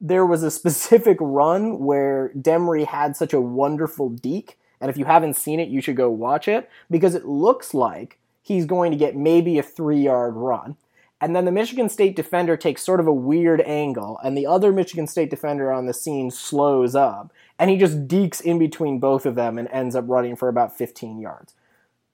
There 0.00 0.26
was 0.26 0.42
a 0.42 0.50
specific 0.50 1.16
run 1.20 1.78
where 1.78 2.32
Demry 2.36 2.86
had 2.86 3.16
such 3.16 3.32
a 3.32 3.40
wonderful 3.40 4.08
deke 4.08 4.58
and 4.82 4.90
if 4.90 4.98
you 4.98 5.04
haven't 5.04 5.36
seen 5.36 5.60
it, 5.60 5.68
you 5.68 5.80
should 5.80 5.94
go 5.94 6.10
watch 6.10 6.48
it 6.48 6.68
because 6.90 7.14
it 7.14 7.24
looks 7.24 7.72
like 7.72 8.18
he's 8.42 8.66
going 8.66 8.90
to 8.90 8.98
get 8.98 9.14
maybe 9.14 9.56
a 9.56 9.62
three 9.62 10.00
yard 10.00 10.34
run. 10.34 10.76
And 11.20 11.36
then 11.36 11.44
the 11.44 11.52
Michigan 11.52 11.88
State 11.88 12.16
defender 12.16 12.56
takes 12.56 12.82
sort 12.82 12.98
of 12.98 13.06
a 13.06 13.12
weird 13.12 13.60
angle, 13.60 14.18
and 14.24 14.36
the 14.36 14.44
other 14.44 14.72
Michigan 14.72 15.06
State 15.06 15.30
defender 15.30 15.70
on 15.70 15.86
the 15.86 15.94
scene 15.94 16.32
slows 16.32 16.96
up, 16.96 17.32
and 17.62 17.70
he 17.70 17.76
just 17.76 18.08
dekes 18.08 18.40
in 18.40 18.58
between 18.58 18.98
both 18.98 19.24
of 19.24 19.36
them 19.36 19.56
and 19.56 19.68
ends 19.68 19.94
up 19.94 20.06
running 20.08 20.34
for 20.34 20.48
about 20.48 20.76
15 20.76 21.20
yards. 21.20 21.54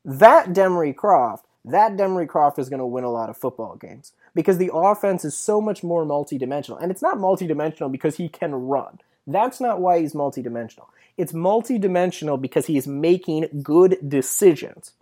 That 0.05 0.49
Demry 0.49 0.95
Croft, 0.95 1.47
that 1.64 1.97
Demry 1.97 2.28
Croft 2.28 2.59
is 2.59 2.69
going 2.69 2.81
to 2.81 2.85
win 2.85 3.05
a 3.05 3.11
lot 3.11 3.31
of 3.31 3.38
football 3.38 3.75
games 3.76 4.12
because 4.35 4.59
the 4.59 4.71
offense 4.71 5.25
is 5.25 5.35
so 5.35 5.62
much 5.62 5.83
more 5.83 6.05
multidimensional. 6.05 6.78
And 6.78 6.90
it's 6.90 7.00
not 7.00 7.17
multidimensional 7.17 7.90
because 7.90 8.17
he 8.17 8.28
can 8.28 8.55
run. 8.55 9.00
That's 9.26 9.59
not 9.59 9.81
why 9.81 10.00
he's 10.00 10.12
multidimensional. 10.12 10.88
It's 11.17 11.33
multidimensional 11.33 12.38
because 12.38 12.67
he's 12.67 12.87
making 12.87 13.62
good 13.62 13.97
decisions. 14.07 14.93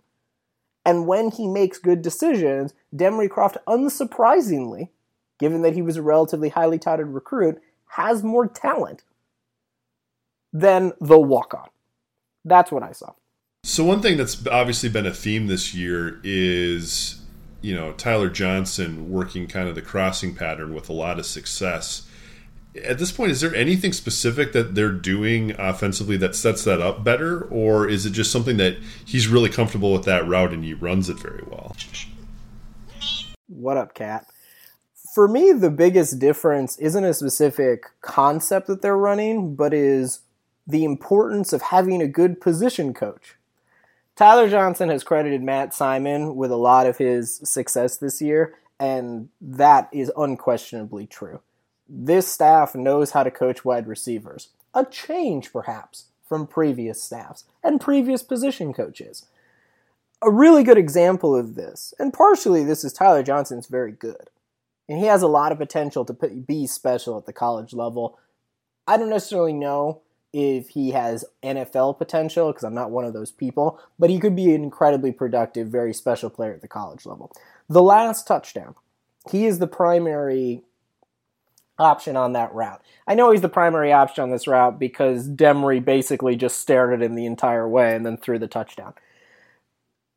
And 0.85 1.07
when 1.07 1.29
he 1.29 1.45
makes 1.45 1.77
good 1.77 2.01
decisions, 2.01 2.73
Demry 2.95 3.29
Croft, 3.29 3.57
unsurprisingly, 3.67 4.87
given 5.39 5.61
that 5.63 5.73
he 5.73 5.81
was 5.81 5.97
a 5.97 6.01
relatively 6.01 6.47
highly 6.47 6.79
touted 6.79 7.07
recruit, 7.07 7.61
has 7.87 8.23
more 8.23 8.47
talent 8.47 9.03
than 10.53 10.93
the 10.99 11.19
walk 11.19 11.53
on. 11.53 11.67
That's 12.45 12.71
what 12.71 12.83
I 12.83 12.91
saw. 12.91 13.13
So, 13.63 13.83
one 13.83 14.01
thing 14.01 14.17
that's 14.17 14.45
obviously 14.47 14.89
been 14.89 15.05
a 15.05 15.13
theme 15.13 15.47
this 15.47 15.73
year 15.73 16.21
is, 16.23 17.21
you 17.61 17.75
know, 17.75 17.91
Tyler 17.93 18.29
Johnson 18.29 19.09
working 19.09 19.47
kind 19.47 19.67
of 19.67 19.75
the 19.75 19.81
crossing 19.81 20.35
pattern 20.35 20.73
with 20.73 20.89
a 20.89 20.93
lot 20.93 21.19
of 21.19 21.25
success 21.25 22.07
at 22.83 22.99
this 22.99 23.11
point, 23.11 23.31
is 23.31 23.41
there 23.41 23.55
anything 23.55 23.93
specific 23.93 24.53
that 24.53 24.75
they're 24.75 24.91
doing 24.91 25.51
offensively 25.59 26.17
that 26.17 26.35
sets 26.35 26.63
that 26.65 26.81
up 26.81 27.03
better, 27.03 27.43
or 27.43 27.87
is 27.87 28.05
it 28.05 28.11
just 28.11 28.31
something 28.31 28.57
that 28.57 28.77
he's 29.05 29.27
really 29.27 29.49
comfortable 29.49 29.93
with 29.93 30.03
that 30.03 30.27
route 30.27 30.53
and 30.53 30.63
he 30.63 30.73
runs 30.73 31.09
it 31.09 31.19
very 31.19 31.43
well? 31.47 31.75
What 33.47 33.77
up, 33.77 33.93
Cat? 33.93 34.27
For 35.15 35.27
me, 35.27 35.51
the 35.51 35.71
biggest 35.71 36.19
difference 36.19 36.77
isn't 36.77 37.03
a 37.03 37.13
specific 37.13 37.85
concept 38.01 38.67
that 38.67 38.81
they're 38.81 38.97
running, 38.97 39.55
but 39.55 39.73
is 39.73 40.19
the 40.67 40.83
importance 40.83 41.53
of 41.53 41.61
having 41.63 42.01
a 42.01 42.07
good 42.07 42.41
position 42.41 42.93
coach. 42.93 43.35
Tyler 44.15 44.49
Johnson 44.49 44.89
has 44.89 45.03
credited 45.03 45.41
Matt 45.41 45.73
Simon 45.73 46.35
with 46.35 46.51
a 46.51 46.57
lot 46.57 46.87
of 46.87 46.97
his 46.97 47.37
success 47.43 47.97
this 47.97 48.21
year, 48.21 48.55
and 48.79 49.29
that 49.39 49.89
is 49.91 50.11
unquestionably 50.17 51.07
true 51.07 51.39
this 51.89 52.27
staff 52.27 52.75
knows 52.75 53.11
how 53.11 53.23
to 53.23 53.31
coach 53.31 53.63
wide 53.63 53.87
receivers. 53.87 54.49
A 54.73 54.85
change, 54.85 55.51
perhaps, 55.51 56.05
from 56.27 56.47
previous 56.47 57.01
staffs 57.01 57.45
and 57.63 57.81
previous 57.81 58.23
position 58.23 58.73
coaches. 58.73 59.25
A 60.21 60.31
really 60.31 60.63
good 60.63 60.77
example 60.77 61.35
of 61.35 61.55
this, 61.55 61.93
and 61.99 62.13
partially 62.13 62.63
this 62.63 62.83
is 62.83 62.91
Tyler 62.91 63.23
Johnson's 63.23 63.67
very 63.67 63.91
good. 63.91 64.29
And 64.89 64.99
he 64.99 65.05
has 65.05 65.21
a 65.21 65.27
lot 65.27 65.51
of 65.51 65.57
potential 65.57 66.05
to 66.05 66.13
be 66.13 66.65
special 66.65 67.17
at 67.17 67.25
the 67.25 67.33
college 67.33 67.73
level. 67.73 68.17
I 68.87 68.97
don't 68.97 69.09
necessarily 69.09 69.53
know 69.53 70.01
if 70.33 70.69
he 70.69 70.91
has 70.91 71.25
NFL 71.43 71.97
potential 71.97 72.51
because 72.51 72.63
I'm 72.63 72.73
not 72.73 72.91
one 72.91 73.05
of 73.05 73.13
those 73.13 73.31
people, 73.31 73.79
but 73.97 74.09
he 74.09 74.19
could 74.19 74.35
be 74.35 74.53
an 74.53 74.63
incredibly 74.63 75.11
productive, 75.11 75.69
very 75.69 75.93
special 75.93 76.29
player 76.29 76.53
at 76.53 76.61
the 76.61 76.67
college 76.67 77.05
level. 77.05 77.31
The 77.69 77.83
last 77.83 78.27
touchdown, 78.27 78.75
he 79.31 79.45
is 79.45 79.59
the 79.59 79.67
primary 79.67 80.63
option 81.79 82.15
on 82.15 82.33
that 82.33 82.53
route. 82.53 82.81
I 83.07 83.15
know 83.15 83.31
he's 83.31 83.41
the 83.41 83.49
primary 83.49 83.93
option 83.93 84.23
on 84.23 84.31
this 84.31 84.47
route 84.47 84.79
because 84.79 85.29
Demry 85.29 85.83
basically 85.83 86.35
just 86.35 86.59
stared 86.59 86.93
at 86.93 87.05
him 87.05 87.15
the 87.15 87.25
entire 87.25 87.67
way 87.67 87.95
and 87.95 88.05
then 88.05 88.17
threw 88.17 88.39
the 88.39 88.47
touchdown. 88.47 88.93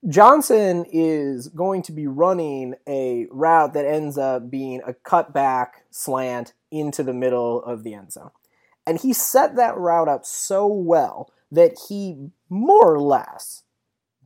Johnson 0.09 0.87
is 0.91 1.49
going 1.49 1.83
to 1.83 1.93
be 1.93 2.07
running 2.07 2.75
a 2.89 3.27
route 3.31 3.75
that 3.75 3.85
ends 3.85 4.17
up 4.17 4.51
being 4.51 4.81
a 4.87 4.95
cutback 4.95 5.69
slant 5.91 6.55
into 6.71 7.03
the 7.03 7.13
middle 7.13 7.63
of 7.63 7.83
the 7.83 7.93
end 7.93 8.13
zone. 8.13 8.31
And 8.91 9.01
he 9.01 9.13
set 9.13 9.55
that 9.55 9.77
route 9.77 10.09
up 10.09 10.25
so 10.25 10.67
well 10.67 11.31
that 11.53 11.79
he 11.89 12.31
more 12.49 12.93
or 12.93 13.01
less 13.01 13.63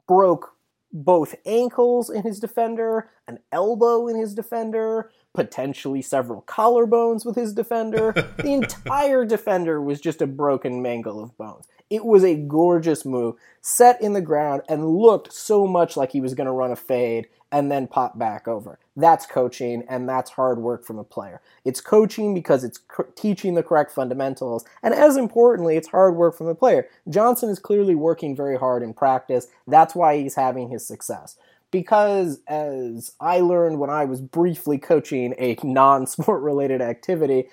broke 0.08 0.54
both 0.90 1.34
ankles 1.44 2.08
in 2.08 2.22
his 2.22 2.40
defender, 2.40 3.10
an 3.28 3.40
elbow 3.52 4.08
in 4.08 4.16
his 4.16 4.34
defender, 4.34 5.10
potentially 5.34 6.00
several 6.00 6.40
collarbones 6.48 7.26
with 7.26 7.36
his 7.36 7.52
defender. 7.52 8.12
the 8.38 8.54
entire 8.54 9.26
defender 9.26 9.82
was 9.82 10.00
just 10.00 10.22
a 10.22 10.26
broken 10.26 10.80
mangle 10.80 11.22
of 11.22 11.36
bones. 11.36 11.68
It 11.90 12.06
was 12.06 12.24
a 12.24 12.34
gorgeous 12.34 13.04
move, 13.04 13.34
set 13.60 14.00
in 14.00 14.14
the 14.14 14.22
ground, 14.22 14.62
and 14.66 14.96
looked 14.96 15.30
so 15.30 15.66
much 15.66 15.94
like 15.94 16.12
he 16.12 16.22
was 16.22 16.32
going 16.32 16.46
to 16.46 16.52
run 16.52 16.72
a 16.72 16.76
fade 16.76 17.26
and 17.54 17.70
then 17.70 17.86
pop 17.86 18.18
back 18.18 18.48
over. 18.48 18.80
That's 18.96 19.26
coaching, 19.26 19.84
and 19.88 20.08
that's 20.08 20.32
hard 20.32 20.58
work 20.58 20.84
from 20.84 20.98
a 20.98 21.04
player. 21.04 21.40
It's 21.64 21.80
coaching 21.80 22.34
because 22.34 22.64
it's 22.64 22.80
teaching 23.14 23.54
the 23.54 23.62
correct 23.62 23.92
fundamentals, 23.92 24.64
and 24.82 24.92
as 24.92 25.16
importantly, 25.16 25.76
it's 25.76 25.86
hard 25.86 26.16
work 26.16 26.36
from 26.36 26.48
the 26.48 26.56
player. 26.56 26.88
Johnson 27.08 27.48
is 27.48 27.60
clearly 27.60 27.94
working 27.94 28.34
very 28.34 28.58
hard 28.58 28.82
in 28.82 28.92
practice. 28.92 29.46
That's 29.68 29.94
why 29.94 30.18
he's 30.18 30.34
having 30.34 30.68
his 30.68 30.84
success 30.84 31.36
because 31.70 32.40
as 32.46 33.12
I 33.20 33.40
learned 33.40 33.80
when 33.80 33.90
I 33.90 34.04
was 34.04 34.20
briefly 34.20 34.78
coaching 34.78 35.34
a 35.38 35.56
non 35.62 36.06
sport 36.08 36.42
related 36.42 36.82
activity, 36.82 37.44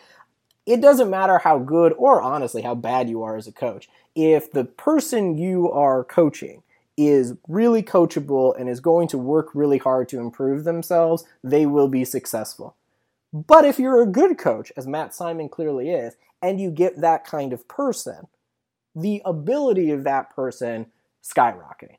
it 0.65 0.81
doesn't 0.81 1.11
matter 1.11 1.37
how 1.37 1.59
good 1.59 1.93
or 1.97 2.23
honestly 2.23 2.63
how 2.63 2.73
bad 2.73 3.07
you 3.07 3.21
are 3.21 3.35
as 3.35 3.45
a 3.45 3.51
coach. 3.51 3.87
If 4.15 4.51
the 4.51 4.65
person 4.65 5.37
you 5.37 5.71
are 5.71 6.03
coaching 6.03 6.63
is 6.97 7.35
really 7.47 7.81
coachable 7.81 8.59
and 8.59 8.69
is 8.69 8.79
going 8.79 9.07
to 9.09 9.17
work 9.17 9.49
really 9.53 9.77
hard 9.77 10.09
to 10.09 10.19
improve 10.19 10.63
themselves, 10.63 11.23
they 11.43 11.65
will 11.65 11.87
be 11.87 12.05
successful. 12.05 12.75
But 13.33 13.65
if 13.65 13.79
you're 13.79 14.01
a 14.01 14.07
good 14.07 14.37
coach, 14.37 14.71
as 14.75 14.87
Matt 14.87 15.13
Simon 15.15 15.49
clearly 15.49 15.89
is, 15.89 16.15
and 16.41 16.59
you 16.59 16.69
get 16.69 16.99
that 17.01 17.25
kind 17.25 17.53
of 17.53 17.67
person, 17.67 18.27
the 18.95 19.21
ability 19.23 19.91
of 19.91 20.03
that 20.03 20.35
person 20.35 20.87
skyrocketing. 21.23 21.97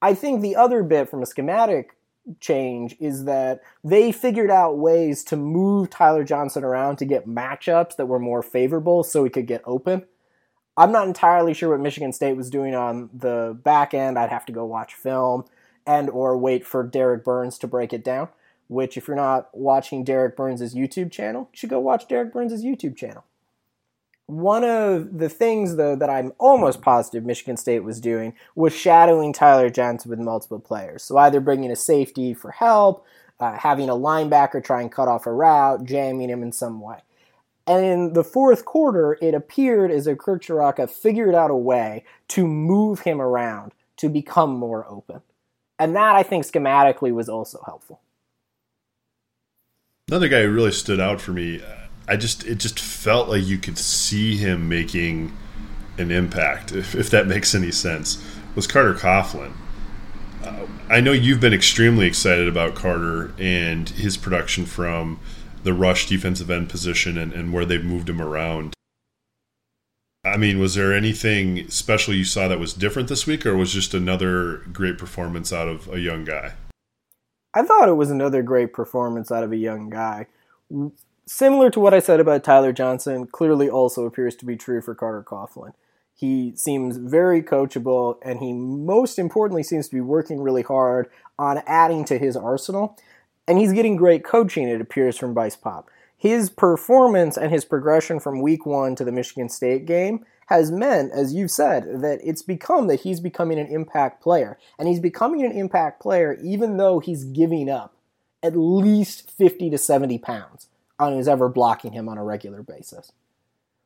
I 0.00 0.14
think 0.14 0.40
the 0.40 0.56
other 0.56 0.82
bit 0.82 1.08
from 1.08 1.22
a 1.22 1.26
schematic 1.26 1.96
change 2.38 2.96
is 3.00 3.24
that 3.24 3.60
they 3.82 4.12
figured 4.12 4.50
out 4.50 4.78
ways 4.78 5.24
to 5.24 5.36
move 5.36 5.90
Tyler 5.90 6.24
Johnson 6.24 6.64
around 6.64 6.96
to 6.96 7.04
get 7.04 7.26
matchups 7.26 7.96
that 7.96 8.06
were 8.06 8.18
more 8.18 8.42
favorable 8.42 9.02
so 9.02 9.24
he 9.24 9.30
could 9.30 9.46
get 9.46 9.62
open. 9.64 10.04
I'm 10.76 10.92
not 10.92 11.06
entirely 11.06 11.52
sure 11.52 11.70
what 11.70 11.80
Michigan 11.80 12.12
State 12.12 12.36
was 12.36 12.50
doing 12.50 12.74
on 12.74 13.10
the 13.12 13.58
back 13.62 13.92
end. 13.92 14.18
I'd 14.18 14.30
have 14.30 14.46
to 14.46 14.52
go 14.52 14.64
watch 14.64 14.94
film 14.94 15.44
and 15.86 16.08
or 16.10 16.36
wait 16.36 16.64
for 16.66 16.82
Derek 16.82 17.24
Burns 17.24 17.58
to 17.58 17.66
break 17.66 17.92
it 17.92 18.04
down, 18.04 18.28
which 18.68 18.96
if 18.96 19.08
you're 19.08 19.16
not 19.16 19.48
watching 19.52 20.04
Derek 20.04 20.36
Burns' 20.36 20.74
YouTube 20.74 21.10
channel, 21.10 21.48
you 21.52 21.56
should 21.56 21.70
go 21.70 21.80
watch 21.80 22.08
Derek 22.08 22.32
Burns' 22.32 22.64
YouTube 22.64 22.96
channel. 22.96 23.24
One 24.26 24.62
of 24.62 25.18
the 25.18 25.28
things, 25.28 25.74
though, 25.74 25.96
that 25.96 26.08
I'm 26.08 26.32
almost 26.38 26.82
positive 26.82 27.24
Michigan 27.24 27.56
State 27.56 27.80
was 27.80 28.00
doing 28.00 28.34
was 28.54 28.72
shadowing 28.72 29.32
Tyler 29.32 29.70
Johnson 29.70 30.08
with 30.08 30.20
multiple 30.20 30.60
players. 30.60 31.02
So 31.02 31.16
either 31.16 31.40
bringing 31.40 31.72
a 31.72 31.76
safety 31.76 32.32
for 32.32 32.52
help, 32.52 33.04
uh, 33.40 33.56
having 33.56 33.88
a 33.88 33.94
linebacker 33.94 34.62
try 34.62 34.82
and 34.82 34.92
cut 34.92 35.08
off 35.08 35.26
a 35.26 35.32
route, 35.32 35.84
jamming 35.84 36.30
him 36.30 36.44
in 36.44 36.52
some 36.52 36.80
way. 36.80 36.98
And 37.70 37.84
in 37.84 38.12
the 38.14 38.24
fourth 38.24 38.64
quarter, 38.64 39.16
it 39.22 39.32
appeared 39.32 39.92
as 39.92 40.08
if 40.08 40.18
Kirk 40.18 40.42
Ciarrocca 40.42 40.90
figured 40.90 41.36
out 41.36 41.52
a 41.52 41.56
way 41.56 42.04
to 42.28 42.44
move 42.44 43.00
him 43.00 43.20
around 43.20 43.72
to 43.98 44.08
become 44.08 44.50
more 44.50 44.84
open. 44.88 45.20
And 45.78 45.94
that, 45.94 46.16
I 46.16 46.24
think, 46.24 46.44
schematically 46.44 47.12
was 47.12 47.28
also 47.28 47.62
helpful. 47.64 48.00
Another 50.08 50.26
guy 50.26 50.42
who 50.42 50.50
really 50.50 50.72
stood 50.72 50.98
out 50.98 51.20
for 51.20 51.30
me 51.30 51.62
I 52.10 52.16
just 52.16 52.44
it 52.44 52.56
just 52.56 52.80
felt 52.80 53.28
like 53.28 53.44
you 53.44 53.56
could 53.56 53.78
see 53.78 54.36
him 54.36 54.68
making 54.68 55.32
an 55.96 56.10
impact, 56.10 56.72
if, 56.72 56.96
if 56.96 57.08
that 57.10 57.28
makes 57.28 57.54
any 57.54 57.70
sense. 57.70 58.20
Was 58.56 58.66
Carter 58.66 58.94
Coughlin? 58.94 59.52
Uh, 60.42 60.66
I 60.88 61.00
know 61.00 61.12
you've 61.12 61.38
been 61.38 61.54
extremely 61.54 62.08
excited 62.08 62.48
about 62.48 62.74
Carter 62.74 63.32
and 63.38 63.88
his 63.90 64.16
production 64.16 64.66
from 64.66 65.20
the 65.62 65.74
rush 65.74 66.08
defensive 66.08 66.50
end 66.50 66.68
position 66.68 67.18
and, 67.18 67.32
and 67.32 67.52
where 67.52 67.64
they've 67.64 67.84
moved 67.84 68.08
him 68.08 68.20
around. 68.20 68.74
I 70.24 70.36
mean, 70.36 70.58
was 70.58 70.74
there 70.74 70.92
anything 70.92 71.68
special 71.70 72.12
you 72.12 72.24
saw 72.24 72.46
that 72.48 72.60
was 72.60 72.74
different 72.74 73.08
this 73.08 73.26
week, 73.26 73.46
or 73.46 73.56
was 73.56 73.72
just 73.72 73.94
another 73.94 74.58
great 74.72 74.98
performance 74.98 75.52
out 75.52 75.66
of 75.66 75.88
a 75.88 75.98
young 75.98 76.24
guy? 76.24 76.52
I 77.54 77.62
thought 77.62 77.88
it 77.88 77.94
was 77.94 78.10
another 78.10 78.42
great 78.42 78.72
performance 78.72 79.32
out 79.32 79.44
of 79.44 79.52
a 79.52 79.56
young 79.56 79.88
guy. 79.88 80.26
Similar 81.26 81.70
to 81.70 81.80
what 81.80 81.94
I 81.94 82.00
said 82.00 82.20
about 82.20 82.44
Tyler 82.44 82.72
Johnson, 82.72 83.26
clearly 83.26 83.70
also 83.70 84.04
appears 84.04 84.36
to 84.36 84.44
be 84.44 84.56
true 84.56 84.80
for 84.80 84.94
Carter 84.94 85.22
Coughlin. 85.22 85.72
He 86.14 86.52
seems 86.54 86.98
very 86.98 87.42
coachable, 87.42 88.18
and 88.22 88.40
he 88.40 88.52
most 88.52 89.18
importantly 89.18 89.62
seems 89.62 89.88
to 89.88 89.94
be 89.94 90.02
working 90.02 90.42
really 90.42 90.62
hard 90.62 91.08
on 91.38 91.62
adding 91.66 92.04
to 92.04 92.18
his 92.18 92.36
arsenal. 92.36 92.98
And 93.50 93.58
he's 93.58 93.72
getting 93.72 93.96
great 93.96 94.24
coaching, 94.24 94.68
it 94.68 94.80
appears, 94.80 95.18
from 95.18 95.34
Bryce 95.34 95.56
Paup 95.56 95.90
his 96.20 96.50
performance 96.50 97.38
and 97.38 97.50
his 97.50 97.64
progression 97.64 98.20
from 98.20 98.42
week 98.42 98.66
one 98.66 98.94
to 98.94 99.04
the 99.06 99.10
Michigan 99.10 99.48
State 99.48 99.86
game 99.86 100.26
has 100.48 100.70
meant, 100.70 101.10
as 101.12 101.32
you've 101.32 101.50
said, 101.50 102.02
that 102.02 102.20
it's 102.22 102.42
become 102.42 102.88
that 102.88 103.00
he's 103.00 103.20
becoming 103.20 103.58
an 103.58 103.68
impact 103.68 104.22
player. 104.22 104.58
And 104.78 104.86
he's 104.86 105.00
becoming 105.00 105.42
an 105.46 105.52
impact 105.52 105.98
player 105.98 106.36
even 106.42 106.76
though 106.76 106.98
he's 106.98 107.24
giving 107.24 107.70
up 107.70 107.94
at 108.42 108.54
least 108.54 109.30
50 109.30 109.70
to 109.70 109.78
70 109.78 110.18
pounds 110.18 110.66
on 110.98 111.14
who's 111.14 111.26
ever 111.26 111.48
blocking 111.48 111.92
him 111.92 112.06
on 112.06 112.18
a 112.18 112.24
regular 112.24 112.62
basis. 112.62 113.12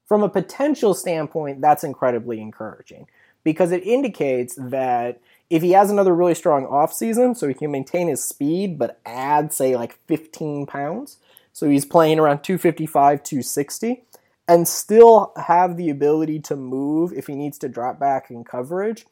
From 0.05 0.25
a 0.25 0.29
potential 0.29 0.93
standpoint, 0.93 1.61
that's 1.61 1.85
incredibly 1.85 2.41
encouraging 2.41 3.07
because 3.45 3.71
it 3.71 3.85
indicates 3.85 4.57
that 4.57 5.21
if 5.55 5.63
he 5.63 5.71
has 5.71 5.89
another 5.89 6.13
really 6.13 6.35
strong 6.35 6.67
offseason, 6.67 7.37
so 7.37 7.47
he 7.47 7.55
can 7.55 7.71
maintain 7.71 8.09
his 8.09 8.25
speed 8.25 8.77
but 8.77 8.99
add, 9.07 9.53
say, 9.53 9.77
like 9.77 10.01
15 10.09 10.67
pounds, 10.67 11.19
so 11.53 11.69
he's 11.69 11.85
playing 11.85 12.19
around 12.19 12.43
255, 12.43 13.23
260, 13.23 14.03
and 14.49 14.67
still 14.67 15.33
have 15.37 15.77
the 15.77 15.91
ability 15.91 16.41
to 16.41 16.57
move 16.57 17.13
if 17.13 17.29
he 17.29 17.37
needs 17.37 17.57
to 17.59 17.69
drop 17.69 18.01
back 18.01 18.33
in 18.33 18.43
coverage. 18.43 19.07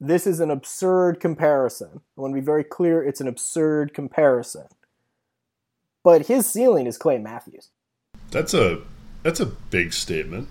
This 0.00 0.28
is 0.28 0.38
an 0.38 0.48
absurd 0.48 1.18
comparison. 1.18 2.02
I 2.16 2.20
want 2.20 2.30
to 2.30 2.40
be 2.40 2.44
very 2.44 2.62
clear 2.62 3.02
it's 3.02 3.20
an 3.20 3.26
absurd 3.26 3.92
comparison. 3.92 4.68
But 6.04 6.26
his 6.26 6.46
ceiling 6.46 6.86
is 6.86 6.98
Clay 6.98 7.18
Matthews. 7.18 7.70
That's 8.30 8.54
a 8.54 8.82
that's 9.24 9.40
a 9.40 9.46
big 9.46 9.92
statement. 9.92 10.50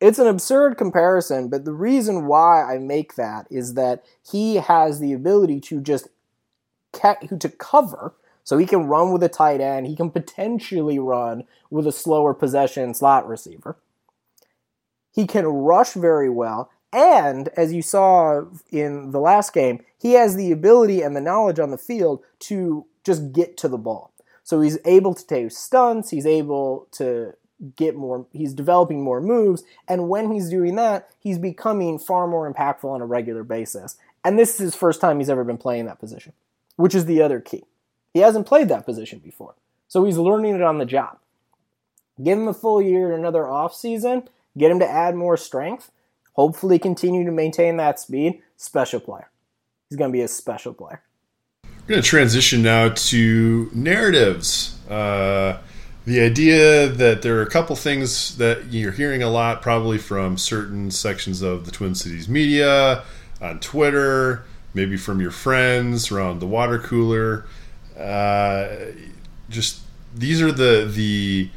It's 0.00 0.18
an 0.18 0.28
absurd 0.28 0.78
comparison, 0.78 1.48
but 1.48 1.64
the 1.64 1.72
reason 1.72 2.26
why 2.26 2.62
I 2.62 2.78
make 2.78 3.16
that 3.16 3.46
is 3.50 3.74
that 3.74 4.04
he 4.30 4.56
has 4.56 5.00
the 5.00 5.12
ability 5.12 5.60
to 5.62 5.80
just 5.80 6.08
to 6.92 7.48
cover 7.58 8.14
so 8.44 8.56
he 8.56 8.66
can 8.66 8.86
run 8.86 9.12
with 9.12 9.22
a 9.22 9.28
tight 9.28 9.60
end. 9.60 9.86
He 9.86 9.96
can 9.96 10.10
potentially 10.10 10.98
run 10.98 11.44
with 11.70 11.86
a 11.86 11.92
slower 11.92 12.32
possession 12.32 12.94
slot 12.94 13.28
receiver. 13.28 13.76
He 15.12 15.26
can 15.26 15.46
rush 15.46 15.92
very 15.92 16.30
well. 16.30 16.70
And 16.92 17.48
as 17.48 17.74
you 17.74 17.82
saw 17.82 18.44
in 18.70 19.10
the 19.10 19.20
last 19.20 19.52
game, 19.52 19.84
he 19.98 20.12
has 20.12 20.36
the 20.36 20.52
ability 20.52 21.02
and 21.02 21.14
the 21.14 21.20
knowledge 21.20 21.58
on 21.58 21.70
the 21.70 21.76
field 21.76 22.24
to 22.40 22.86
just 23.04 23.32
get 23.32 23.56
to 23.58 23.68
the 23.68 23.76
ball. 23.76 24.12
So 24.44 24.62
he's 24.62 24.78
able 24.86 25.12
to 25.12 25.26
take 25.26 25.50
stunts, 25.50 26.08
he's 26.08 26.24
able 26.24 26.88
to 26.92 27.34
get 27.76 27.96
more, 27.96 28.26
he's 28.32 28.54
developing 28.54 29.02
more 29.02 29.20
moves. 29.20 29.62
And 29.86 30.08
when 30.08 30.32
he's 30.32 30.48
doing 30.48 30.76
that, 30.76 31.10
he's 31.18 31.38
becoming 31.38 31.98
far 31.98 32.26
more 32.26 32.50
impactful 32.52 32.84
on 32.84 33.00
a 33.00 33.06
regular 33.06 33.42
basis. 33.42 33.96
And 34.24 34.38
this 34.38 34.54
is 34.54 34.58
his 34.58 34.74
first 34.74 35.00
time 35.00 35.18
he's 35.18 35.30
ever 35.30 35.44
been 35.44 35.58
playing 35.58 35.86
that 35.86 35.98
position, 35.98 36.32
which 36.76 36.94
is 36.94 37.06
the 37.06 37.22
other 37.22 37.40
key. 37.40 37.64
He 38.14 38.20
hasn't 38.20 38.46
played 38.46 38.68
that 38.68 38.84
position 38.84 39.18
before. 39.20 39.54
So 39.86 40.04
he's 40.04 40.18
learning 40.18 40.54
it 40.54 40.62
on 40.62 40.78
the 40.78 40.84
job. 40.84 41.18
Give 42.22 42.38
him 42.38 42.48
a 42.48 42.54
full 42.54 42.82
year 42.82 43.12
and 43.12 43.20
another 43.20 43.48
off 43.48 43.74
season, 43.74 44.28
get 44.56 44.70
him 44.70 44.80
to 44.80 44.88
add 44.88 45.14
more 45.14 45.36
strength, 45.36 45.90
hopefully 46.32 46.78
continue 46.78 47.24
to 47.24 47.30
maintain 47.30 47.76
that 47.76 48.00
speed. 48.00 48.42
Special 48.56 48.98
player. 48.98 49.30
He's 49.88 49.96
going 49.96 50.10
to 50.10 50.16
be 50.16 50.22
a 50.22 50.28
special 50.28 50.74
player. 50.74 51.02
We're 51.64 51.94
going 51.94 52.02
to 52.02 52.08
transition 52.08 52.62
now 52.62 52.90
to 52.90 53.70
narratives. 53.72 54.76
Uh, 54.90 55.62
the 56.08 56.22
idea 56.22 56.88
that 56.88 57.20
there 57.20 57.36
are 57.36 57.42
a 57.42 57.50
couple 57.50 57.76
things 57.76 58.38
that 58.38 58.72
you're 58.72 58.92
hearing 58.92 59.22
a 59.22 59.28
lot, 59.28 59.60
probably 59.60 59.98
from 59.98 60.38
certain 60.38 60.90
sections 60.90 61.42
of 61.42 61.66
the 61.66 61.70
Twin 61.70 61.94
Cities 61.94 62.30
media, 62.30 63.04
on 63.42 63.60
Twitter, 63.60 64.42
maybe 64.72 64.96
from 64.96 65.20
your 65.20 65.30
friends 65.30 66.10
around 66.10 66.38
the 66.38 66.46
water 66.46 66.78
cooler. 66.78 67.44
Uh, 67.94 68.68
just 69.50 69.82
these 70.14 70.40
are 70.40 70.50
the 70.50 70.90
the 70.90 71.50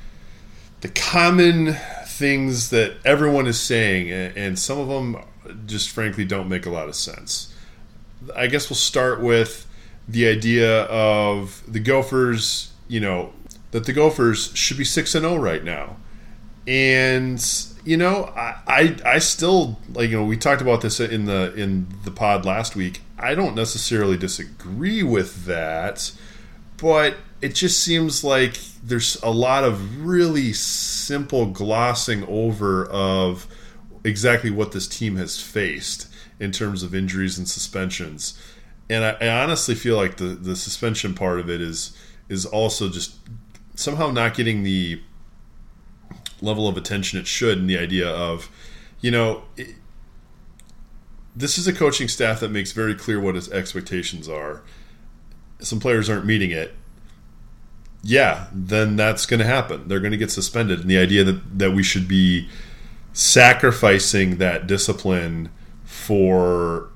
the 0.81 0.89
common 0.89 1.77
things 2.05 2.71
that 2.71 2.95
everyone 3.05 3.47
is 3.47 3.57
saying, 3.57 4.11
and 4.11 4.59
some 4.59 4.77
of 4.77 4.89
them 4.89 5.15
just 5.65 5.89
frankly 5.89 6.25
don't 6.25 6.49
make 6.49 6.65
a 6.65 6.69
lot 6.69 6.89
of 6.89 6.95
sense. 6.95 7.55
I 8.35 8.47
guess 8.47 8.69
we'll 8.69 8.75
start 8.75 9.21
with 9.21 9.65
the 10.09 10.27
idea 10.27 10.83
of 10.83 11.63
the 11.71 11.79
Gophers, 11.79 12.73
you 12.89 12.99
know, 12.99 13.31
that 13.71 13.85
the 13.85 13.93
Gophers 13.93 14.51
should 14.55 14.77
be 14.77 14.83
6 14.83 15.15
and 15.15 15.23
0 15.23 15.37
right 15.37 15.63
now. 15.63 15.97
And 16.67 17.43
you 17.83 17.97
know, 17.97 18.25
I, 18.35 18.61
I 18.67 18.97
I 19.05 19.19
still 19.19 19.79
like 19.93 20.09
you 20.09 20.17
know, 20.17 20.25
we 20.25 20.37
talked 20.37 20.61
about 20.61 20.81
this 20.81 20.99
in 20.99 21.25
the 21.25 21.53
in 21.55 21.87
the 22.03 22.11
pod 22.11 22.45
last 22.45 22.75
week. 22.75 23.01
I 23.17 23.35
don't 23.35 23.55
necessarily 23.55 24.17
disagree 24.17 25.03
with 25.03 25.45
that 25.45 26.11
but 26.81 27.17
it 27.41 27.53
just 27.53 27.83
seems 27.83 28.23
like 28.23 28.57
there's 28.83 29.15
a 29.21 29.29
lot 29.29 29.63
of 29.63 30.03
really 30.03 30.51
simple 30.51 31.45
glossing 31.45 32.25
over 32.27 32.87
of 32.87 33.47
exactly 34.03 34.49
what 34.49 34.71
this 34.71 34.87
team 34.87 35.15
has 35.15 35.39
faced 35.39 36.11
in 36.39 36.51
terms 36.51 36.81
of 36.81 36.95
injuries 36.95 37.37
and 37.37 37.47
suspensions. 37.47 38.35
And 38.89 39.05
I, 39.05 39.11
I, 39.21 39.43
honestly 39.43 39.75
feel 39.75 39.95
like 39.95 40.17
the, 40.17 40.25
the 40.25 40.55
suspension 40.55 41.13
part 41.13 41.39
of 41.39 41.51
it 41.51 41.61
is 41.61 41.95
is 42.29 42.47
also 42.47 42.89
just 42.89 43.15
somehow 43.81 44.11
not 44.11 44.35
getting 44.35 44.63
the 44.63 45.01
level 46.41 46.67
of 46.67 46.77
attention 46.77 47.19
it 47.19 47.27
should 47.27 47.57
in 47.57 47.67
the 47.67 47.77
idea 47.77 48.07
of, 48.07 48.49
you 48.99 49.11
know, 49.11 49.43
it, 49.57 49.75
this 51.35 51.57
is 51.57 51.67
a 51.67 51.73
coaching 51.73 52.07
staff 52.07 52.39
that 52.39 52.49
makes 52.49 52.71
very 52.71 52.95
clear 52.95 53.19
what 53.19 53.35
its 53.35 53.49
expectations 53.51 54.27
are 54.27 54.63
some 55.61 55.79
players 55.79 56.09
aren't 56.09 56.25
meeting 56.25 56.51
it, 56.51 56.73
yeah, 58.03 58.47
then 58.51 58.95
that's 58.95 59.25
going 59.25 59.39
to 59.39 59.45
happen. 59.45 59.87
They're 59.87 59.99
going 59.99 60.11
to 60.11 60.17
get 60.17 60.31
suspended. 60.31 60.81
And 60.81 60.89
the 60.89 60.97
idea 60.97 61.23
that, 61.23 61.59
that 61.59 61.71
we 61.71 61.83
should 61.83 62.07
be 62.07 62.49
sacrificing 63.13 64.37
that 64.37 64.67
discipline 64.67 65.49
for 65.83 66.89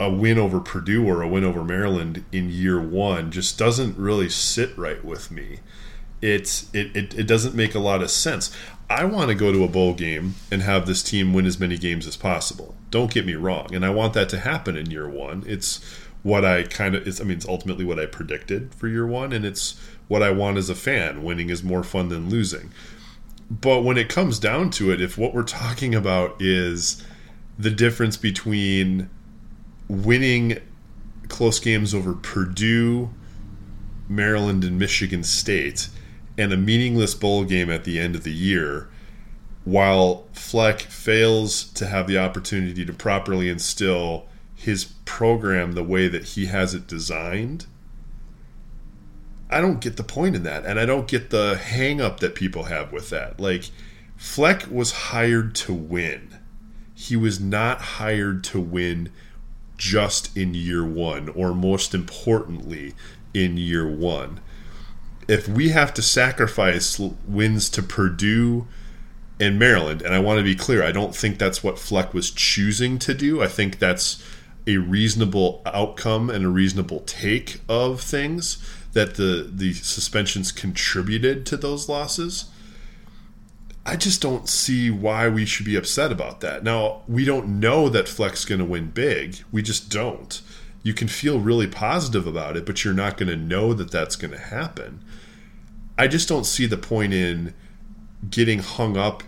a 0.00 0.10
win 0.10 0.38
over 0.38 0.58
Purdue 0.58 1.06
or 1.06 1.22
a 1.22 1.28
win 1.28 1.44
over 1.44 1.62
Maryland 1.62 2.24
in 2.32 2.48
year 2.48 2.80
one 2.80 3.30
just 3.30 3.58
doesn't 3.58 3.96
really 3.98 4.28
sit 4.28 4.76
right 4.78 5.04
with 5.04 5.30
me. 5.30 5.60
It's 6.22 6.72
it, 6.72 6.96
it, 6.96 7.18
it 7.18 7.26
doesn't 7.26 7.54
make 7.54 7.74
a 7.74 7.80
lot 7.80 8.02
of 8.02 8.10
sense. 8.10 8.56
I 8.88 9.04
want 9.04 9.28
to 9.28 9.34
go 9.34 9.52
to 9.52 9.64
a 9.64 9.68
bowl 9.68 9.94
game 9.94 10.34
and 10.50 10.62
have 10.62 10.86
this 10.86 11.02
team 11.02 11.32
win 11.32 11.46
as 11.46 11.58
many 11.58 11.76
games 11.76 12.06
as 12.06 12.16
possible. 12.16 12.74
Don't 12.90 13.12
get 13.12 13.26
me 13.26 13.34
wrong, 13.34 13.74
and 13.74 13.84
I 13.84 13.90
want 13.90 14.14
that 14.14 14.28
to 14.30 14.38
happen 14.38 14.76
in 14.76 14.90
year 14.90 15.08
one. 15.08 15.44
It's 15.46 15.82
what 16.22 16.44
I 16.44 16.62
kind 16.62 16.94
of 16.94 17.06
is. 17.06 17.20
I 17.20 17.24
mean, 17.24 17.38
it's 17.38 17.48
ultimately 17.48 17.84
what 17.84 17.98
I 17.98 18.06
predicted 18.06 18.74
for 18.74 18.88
year 18.88 19.06
one, 19.06 19.32
and 19.32 19.44
it's 19.44 19.78
what 20.08 20.22
I 20.22 20.30
want 20.30 20.58
as 20.58 20.70
a 20.70 20.74
fan. 20.74 21.22
Winning 21.22 21.50
is 21.50 21.62
more 21.62 21.82
fun 21.82 22.08
than 22.08 22.28
losing. 22.28 22.70
But 23.50 23.82
when 23.82 23.98
it 23.98 24.08
comes 24.08 24.38
down 24.38 24.70
to 24.72 24.90
it, 24.92 25.00
if 25.00 25.18
what 25.18 25.34
we're 25.34 25.42
talking 25.42 25.94
about 25.94 26.40
is 26.40 27.02
the 27.58 27.70
difference 27.70 28.16
between 28.16 29.10
winning 29.88 30.58
close 31.28 31.58
games 31.58 31.94
over 31.94 32.14
Purdue, 32.14 33.10
Maryland, 34.08 34.64
and 34.64 34.78
Michigan 34.78 35.22
State, 35.22 35.88
and 36.38 36.52
a 36.52 36.56
meaningless 36.56 37.14
bowl 37.14 37.44
game 37.44 37.70
at 37.70 37.84
the 37.84 37.98
end 37.98 38.14
of 38.14 38.24
the 38.24 38.32
year, 38.32 38.88
while 39.64 40.26
Fleck 40.32 40.80
fails 40.80 41.64
to 41.64 41.86
have 41.86 42.06
the 42.06 42.18
opportunity 42.18 42.84
to 42.84 42.92
properly 42.92 43.48
instill 43.48 44.26
his 44.54 44.84
program 45.04 45.72
the 45.72 45.84
way 45.84 46.08
that 46.08 46.24
he 46.24 46.46
has 46.46 46.74
it 46.74 46.86
designed, 46.86 47.66
I 49.50 49.60
don't 49.60 49.80
get 49.80 49.96
the 49.96 50.04
point 50.04 50.34
in 50.34 50.42
that. 50.44 50.64
And 50.64 50.80
I 50.80 50.86
don't 50.86 51.06
get 51.06 51.30
the 51.30 51.56
hang 51.56 52.00
up 52.00 52.20
that 52.20 52.34
people 52.34 52.64
have 52.64 52.92
with 52.92 53.10
that. 53.10 53.38
Like, 53.38 53.70
Fleck 54.16 54.66
was 54.70 54.92
hired 54.92 55.54
to 55.56 55.74
win. 55.74 56.38
He 56.94 57.16
was 57.16 57.40
not 57.40 57.80
hired 57.80 58.44
to 58.44 58.60
win 58.60 59.10
just 59.76 60.34
in 60.36 60.54
year 60.54 60.86
one, 60.86 61.28
or 61.30 61.54
most 61.54 61.92
importantly, 61.92 62.94
in 63.34 63.56
year 63.56 63.88
one. 63.88 64.40
If 65.28 65.48
we 65.48 65.70
have 65.70 65.94
to 65.94 66.02
sacrifice 66.02 66.98
wins 66.98 67.70
to 67.70 67.82
Purdue 67.82 68.66
and 69.40 69.58
Maryland, 69.58 70.02
and 70.02 70.14
I 70.14 70.18
want 70.18 70.38
to 70.38 70.44
be 70.44 70.54
clear, 70.54 70.82
I 70.82 70.92
don't 70.92 71.14
think 71.14 71.38
that's 71.38 71.62
what 71.62 71.78
Fleck 71.78 72.12
was 72.12 72.30
choosing 72.30 72.98
to 73.00 73.14
do. 73.14 73.42
I 73.42 73.48
think 73.48 73.78
that's 73.78 74.22
a 74.66 74.76
reasonable 74.76 75.62
outcome 75.66 76.30
and 76.30 76.44
a 76.44 76.48
reasonable 76.48 77.00
take 77.00 77.60
of 77.68 78.00
things 78.00 78.58
that 78.92 79.14
the 79.14 79.50
the 79.52 79.72
suspensions 79.72 80.52
contributed 80.52 81.46
to 81.46 81.56
those 81.56 81.88
losses. 81.88 82.46
I 83.84 83.96
just 83.96 84.22
don't 84.22 84.48
see 84.48 84.90
why 84.90 85.28
we 85.28 85.44
should 85.44 85.66
be 85.66 85.74
upset 85.74 86.12
about 86.12 86.40
that. 86.40 86.62
Now, 86.62 87.02
we 87.08 87.24
don't 87.24 87.58
know 87.58 87.88
that 87.88 88.08
Fleck's 88.08 88.44
going 88.44 88.60
to 88.60 88.64
win 88.64 88.90
big. 88.90 89.38
We 89.50 89.60
just 89.60 89.90
don't. 89.90 90.40
You 90.82 90.94
can 90.94 91.08
feel 91.08 91.38
really 91.38 91.66
positive 91.66 92.26
about 92.26 92.56
it, 92.56 92.66
but 92.66 92.84
you're 92.84 92.94
not 92.94 93.16
going 93.16 93.28
to 93.28 93.36
know 93.36 93.72
that 93.72 93.90
that's 93.90 94.16
going 94.16 94.32
to 94.32 94.38
happen. 94.38 95.04
I 95.96 96.08
just 96.08 96.28
don't 96.28 96.44
see 96.44 96.66
the 96.66 96.76
point 96.76 97.12
in 97.12 97.54
getting 98.28 98.60
hung 98.60 98.96
up 98.96 99.22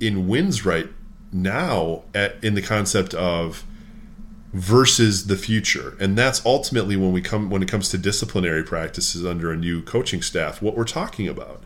in 0.00 0.28
wins 0.28 0.66
right 0.66 0.88
now 1.32 2.02
at, 2.14 2.42
in 2.42 2.54
the 2.54 2.62
concept 2.62 3.14
of 3.14 3.64
versus 4.52 5.26
the 5.26 5.36
future. 5.36 5.96
And 6.00 6.16
that's 6.16 6.44
ultimately 6.46 6.96
when 6.96 7.12
we 7.12 7.20
come 7.20 7.50
when 7.50 7.62
it 7.62 7.68
comes 7.68 7.88
to 7.90 7.98
disciplinary 7.98 8.62
practices 8.62 9.24
under 9.24 9.50
a 9.50 9.56
new 9.56 9.82
coaching 9.82 10.22
staff 10.22 10.62
what 10.62 10.76
we're 10.76 10.84
talking 10.84 11.28
about. 11.28 11.62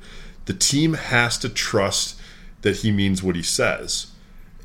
The 0.46 0.54
team 0.54 0.94
has 0.94 1.36
to 1.38 1.48
trust 1.48 2.18
that 2.62 2.78
he 2.78 2.90
means 2.90 3.22
what 3.22 3.36
he 3.36 3.42
says 3.42 4.12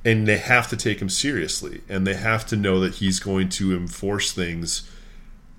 and 0.05 0.27
they 0.27 0.37
have 0.37 0.67
to 0.69 0.77
take 0.77 1.01
him 1.01 1.09
seriously 1.09 1.81
and 1.87 2.05
they 2.05 2.15
have 2.15 2.45
to 2.45 2.55
know 2.55 2.79
that 2.79 2.95
he's 2.95 3.19
going 3.19 3.49
to 3.49 3.75
enforce 3.75 4.31
things 4.31 4.89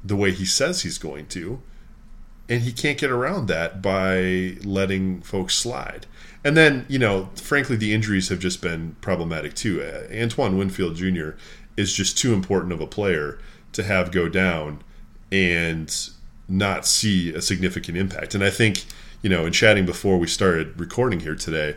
the 0.02 0.16
way 0.16 0.30
he 0.30 0.44
says 0.44 0.83
he's 0.83 0.98
going 0.98 1.26
to 1.26 1.61
and 2.48 2.62
he 2.62 2.72
can't 2.72 2.98
get 2.98 3.11
around 3.11 3.46
that 3.46 3.80
by 3.80 4.57
letting 4.64 5.20
folks 5.22 5.54
slide 5.54 6.07
and 6.44 6.57
then 6.57 6.85
you 6.88 6.98
know 6.98 7.30
frankly 7.35 7.76
the 7.76 7.94
injuries 7.94 8.28
have 8.28 8.38
just 8.38 8.61
been 8.61 8.96
problematic 9.00 9.54
too 9.54 9.83
uh, 9.83 10.12
antoine 10.14 10.59
winfield 10.59 10.94
jr 10.96 11.30
is 11.76 11.94
just 11.94 12.18
too 12.18 12.33
important 12.33 12.72
of 12.72 12.80
a 12.80 12.87
player 12.87 13.38
to 13.72 13.83
have 13.83 14.12
go 14.12 14.28
down 14.28 14.83
and 15.33 16.11
not 16.48 16.87
see 16.87 17.33
a 17.35 17.40
significant 17.40 17.96
impact. 17.96 18.35
And 18.35 18.44
I 18.44 18.50
think, 18.50 18.85
you 19.22 19.30
know, 19.30 19.46
in 19.46 19.52
chatting 19.52 19.87
before 19.87 20.18
we 20.18 20.26
started 20.26 20.78
recording 20.78 21.20
here 21.20 21.35
today, 21.35 21.76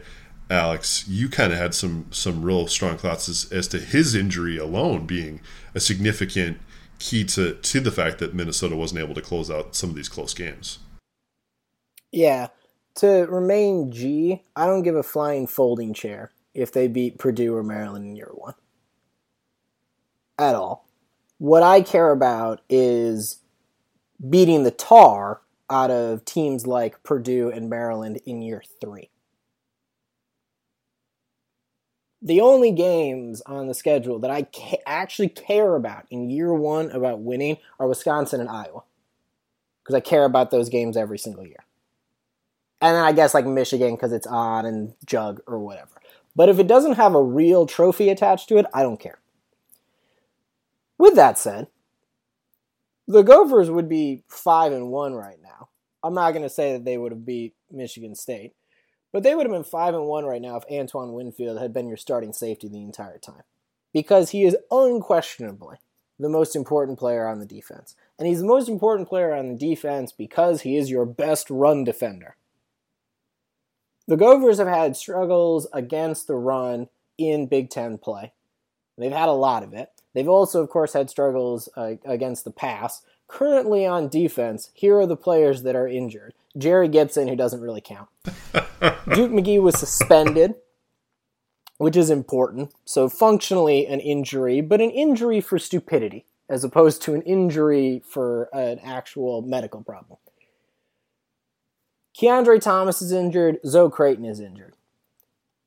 Alex, 0.49 1.05
you 1.07 1.27
kind 1.29 1.51
of 1.51 1.59
had 1.59 1.73
some 1.73 2.07
some 2.11 2.43
real 2.43 2.67
strong 2.67 2.97
thoughts 2.97 3.27
as, 3.27 3.51
as 3.51 3.67
to 3.69 3.79
his 3.79 4.15
injury 4.15 4.57
alone 4.57 5.05
being 5.05 5.41
a 5.75 5.79
significant 5.79 6.57
key 6.99 7.23
to 7.25 7.55
to 7.55 7.79
the 7.79 7.91
fact 7.91 8.19
that 8.19 8.33
Minnesota 8.33 8.75
wasn't 8.75 9.01
able 9.01 9.13
to 9.13 9.21
close 9.21 9.51
out 9.51 9.75
some 9.75 9.89
of 9.89 9.95
these 9.95 10.09
close 10.09 10.33
games. 10.33 10.79
Yeah. 12.11 12.47
To 12.95 13.27
remain 13.29 13.91
G, 13.91 14.41
I 14.55 14.65
don't 14.65 14.81
give 14.81 14.95
a 14.95 15.03
flying 15.03 15.45
folding 15.45 15.93
chair 15.93 16.31
if 16.55 16.71
they 16.71 16.87
beat 16.87 17.19
Purdue 17.19 17.55
or 17.55 17.61
Maryland 17.61 18.05
in 18.07 18.15
year 18.15 18.31
one 18.33 18.55
at 20.39 20.55
all. 20.55 20.87
What 21.37 21.61
I 21.61 21.81
care 21.81 22.11
about 22.11 22.61
is 22.69 23.37
beating 24.27 24.63
the 24.63 24.71
tar 24.71 25.41
out 25.69 25.91
of 25.91 26.25
teams 26.25 26.65
like 26.65 27.03
Purdue 27.03 27.51
and 27.51 27.69
Maryland 27.69 28.19
in 28.25 28.41
year 28.41 28.63
three. 28.81 29.11
The 32.27 32.41
only 32.41 32.71
games 32.71 33.41
on 33.45 33.67
the 33.67 33.73
schedule 33.73 34.19
that 34.19 34.29
I 34.29 34.43
ca- 34.43 34.81
actually 34.85 35.29
care 35.29 35.75
about 35.75 36.03
in 36.11 36.29
year 36.29 36.53
one 36.53 36.91
about 36.91 37.21
winning 37.21 37.55
are 37.79 37.87
Wisconsin 37.87 38.41
and 38.41 38.49
Iowa. 38.49 38.83
Because 39.81 39.95
I 39.95 40.01
care 40.01 40.25
about 40.25 40.51
those 40.51 40.67
games 40.67 40.97
every 40.97 41.17
single 41.17 41.47
year. 41.47 41.63
And 42.81 42.97
then 42.97 43.03
I 43.05 43.13
guess 43.13 43.33
like 43.33 43.45
Michigan 43.45 43.95
because 43.95 44.11
it's 44.11 44.27
on 44.27 44.65
and 44.65 44.93
jug 45.05 45.39
or 45.47 45.57
whatever. 45.57 46.01
But 46.35 46.49
if 46.49 46.59
it 46.59 46.67
doesn't 46.67 46.95
have 46.95 47.15
a 47.15 47.23
real 47.23 47.65
trophy 47.65 48.09
attached 48.09 48.49
to 48.49 48.57
it, 48.57 48.65
I 48.73 48.83
don't 48.83 48.99
care. 48.99 49.19
With 50.97 51.15
that 51.15 51.37
said, 51.37 51.67
the 53.07 53.21
Gophers 53.21 53.71
would 53.71 53.87
be 53.87 54.23
five 54.27 54.73
and 54.73 54.89
one 54.89 55.13
right 55.13 55.41
now. 55.41 55.69
I'm 56.03 56.13
not 56.13 56.31
going 56.31 56.43
to 56.43 56.49
say 56.49 56.73
that 56.73 56.83
they 56.83 56.97
would 56.97 57.13
have 57.13 57.25
beat 57.25 57.55
Michigan 57.71 58.15
State, 58.15 58.53
but 59.11 59.23
they 59.23 59.35
would 59.35 59.45
have 59.45 59.53
been 59.53 59.63
five 59.63 59.93
and 59.93 60.05
one 60.05 60.25
right 60.25 60.41
now 60.41 60.57
if 60.57 60.63
Antoine 60.71 61.13
Winfield 61.13 61.59
had 61.59 61.73
been 61.73 61.87
your 61.87 61.97
starting 61.97 62.33
safety 62.33 62.67
the 62.67 62.81
entire 62.81 63.17
time, 63.17 63.43
because 63.93 64.31
he 64.31 64.43
is 64.43 64.57
unquestionably 64.71 65.77
the 66.19 66.29
most 66.29 66.55
important 66.55 66.97
player 66.97 67.27
on 67.27 67.39
the 67.39 67.45
defense, 67.45 67.95
and 68.17 68.27
he's 68.27 68.39
the 68.39 68.45
most 68.45 68.69
important 68.69 69.07
player 69.07 69.33
on 69.33 69.49
the 69.49 69.57
defense 69.57 70.11
because 70.11 70.61
he 70.61 70.75
is 70.75 70.89
your 70.89 71.05
best 71.05 71.49
run 71.49 71.83
defender. 71.83 72.35
The 74.07 74.17
Gophers 74.17 74.57
have 74.57 74.67
had 74.67 74.95
struggles 74.95 75.67
against 75.73 76.27
the 76.27 76.35
run 76.35 76.87
in 77.17 77.47
Big 77.47 77.69
Ten 77.69 77.97
play. 77.97 78.31
They've 78.97 79.11
had 79.11 79.29
a 79.29 79.33
lot 79.33 79.63
of 79.63 79.73
it. 79.73 79.91
They've 80.13 80.27
also, 80.27 80.63
of 80.63 80.69
course, 80.69 80.93
had 80.93 81.09
struggles 81.09 81.69
uh, 81.75 81.95
against 82.05 82.43
the 82.43 82.51
pass. 82.51 83.03
Currently 83.27 83.85
on 83.85 84.07
defense, 84.07 84.71
here 84.73 84.97
are 84.97 85.05
the 85.05 85.17
players 85.17 85.63
that 85.63 85.75
are 85.75 85.87
injured. 85.87 86.33
Jerry 86.57 86.87
Gibson, 86.87 87.27
who 87.27 87.35
doesn't 87.35 87.61
really 87.61 87.81
count. 87.81 88.09
Duke 88.23 89.31
McGhee 89.31 89.61
was 89.61 89.77
suspended, 89.77 90.55
which 91.77 91.95
is 91.95 92.09
important. 92.09 92.73
So, 92.85 93.09
functionally, 93.09 93.85
an 93.85 93.99
injury, 93.99 94.61
but 94.61 94.81
an 94.81 94.89
injury 94.89 95.41
for 95.41 95.59
stupidity, 95.59 96.25
as 96.49 96.63
opposed 96.63 97.01
to 97.03 97.13
an 97.13 97.21
injury 97.23 98.01
for 98.05 98.49
an 98.53 98.79
actual 98.83 99.41
medical 99.41 99.83
problem. 99.83 100.19
Kiondre 102.17 102.59
Thomas 102.59 103.01
is 103.01 103.11
injured. 103.11 103.59
Zoe 103.65 103.91
Creighton 103.91 104.25
is 104.25 104.39
injured. 104.39 104.73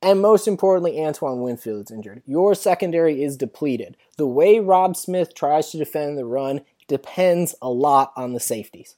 And 0.02 0.20
most 0.20 0.48
importantly, 0.48 0.98
Antoine 0.98 1.42
Winfield 1.42 1.84
is 1.84 1.90
injured. 1.90 2.22
Your 2.26 2.54
secondary 2.54 3.22
is 3.22 3.36
depleted. 3.36 3.96
The 4.16 4.26
way 4.26 4.58
Robb 4.58 4.96
Smith 4.96 5.34
tries 5.34 5.70
to 5.70 5.78
defend 5.78 6.16
the 6.16 6.24
run 6.24 6.62
depends 6.88 7.54
a 7.62 7.68
lot 7.68 8.12
on 8.16 8.32
the 8.32 8.40
safeties. 8.40 8.96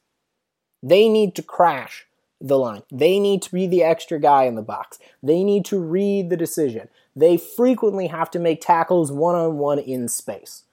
They 0.83 1.09
need 1.09 1.35
to 1.37 1.43
crash 1.43 2.07
the 2.41 2.59
line. 2.59 2.83
They 2.91 3.21
need 3.21 3.43
to 3.43 3.53
be 3.53 3.67
the 3.67 3.83
extra 3.83 4.19
guy 4.19 4.45
in 4.45 4.57
the 4.57 4.63
box. 4.63 4.99
They 5.23 5.45
need 5.45 5.65
to 5.67 5.79
read 5.79 6.29
the 6.29 6.37
decision. 6.37 6.89
They 7.15 7.37
frequently 7.37 8.09
have 8.09 8.31
to 8.33 8.39
make 8.39 8.61
tackles 8.61 9.13
one 9.13 9.35
on 9.35 9.59
one 9.59 9.79
in 9.79 10.09
space. 10.09 10.65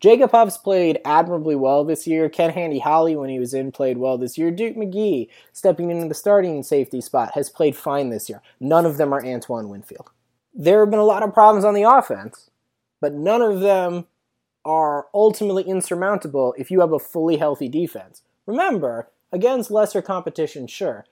Jacob 0.00 0.30
Huff's 0.30 0.56
played 0.56 1.00
admirably 1.04 1.56
well 1.56 1.84
this 1.84 2.06
year. 2.06 2.28
Ken 2.28 2.50
Handy 2.50 2.78
Holly, 2.78 3.16
when 3.16 3.30
he 3.30 3.40
was 3.40 3.52
in, 3.52 3.72
played 3.72 3.98
well 3.98 4.16
this 4.16 4.38
year. 4.38 4.52
Duke 4.52 4.76
McGhee, 4.76 5.28
stepping 5.52 5.90
into 5.90 6.06
the 6.06 6.14
starting 6.14 6.62
safety 6.62 7.00
spot, 7.00 7.32
has 7.34 7.50
played 7.50 7.74
fine 7.74 8.10
this 8.10 8.28
year. 8.28 8.40
None 8.60 8.86
of 8.86 8.96
them 8.96 9.12
are 9.12 9.24
Antoine 9.24 9.68
Winfield. 9.68 10.10
There 10.54 10.80
have 10.80 10.90
been 10.90 11.00
a 11.00 11.04
lot 11.04 11.24
of 11.24 11.34
problems 11.34 11.64
on 11.64 11.74
the 11.74 11.82
offense, 11.82 12.48
but 13.00 13.12
none 13.12 13.42
of 13.42 13.60
them 13.60 14.06
are 14.64 15.06
ultimately 15.12 15.64
insurmountable 15.64 16.54
if 16.56 16.70
you 16.70 16.80
have 16.80 16.92
a 16.92 16.98
fully 17.00 17.38
healthy 17.38 17.68
defense. 17.68 18.22
Remember, 18.46 19.08
against 19.32 19.70
lesser 19.70 20.02
competition, 20.02 20.66
sure, 20.66 21.04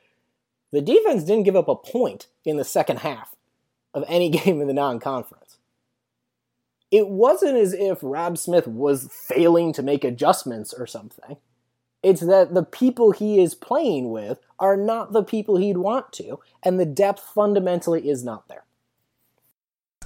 the 0.72 0.80
defense 0.80 1.24
didn't 1.24 1.44
give 1.44 1.56
up 1.56 1.68
a 1.68 1.76
point 1.76 2.26
in 2.44 2.56
the 2.56 2.64
second 2.64 2.98
half 2.98 3.34
of 3.94 4.04
any 4.08 4.28
game 4.30 4.60
in 4.60 4.66
the 4.66 4.74
non 4.74 4.98
conference 5.00 5.46
it 6.90 7.08
wasn't 7.08 7.56
as 7.56 7.72
if 7.72 7.98
Robb 8.02 8.38
Smith 8.38 8.66
was 8.66 9.08
failing 9.12 9.72
to 9.72 9.82
make 9.82 10.04
adjustments 10.04 10.72
or 10.72 10.86
something. 10.86 11.36
It's 12.02 12.20
that 12.20 12.54
the 12.54 12.62
people 12.62 13.10
he 13.10 13.40
is 13.40 13.54
playing 13.54 14.10
with 14.10 14.38
are 14.58 14.76
not 14.76 15.12
the 15.12 15.24
people 15.24 15.56
he'd 15.56 15.78
want 15.78 16.12
to, 16.14 16.38
and 16.62 16.78
the 16.78 16.86
depth 16.86 17.20
fundamentally 17.20 18.08
is 18.08 18.22
not 18.24 18.48
there. 18.48 18.64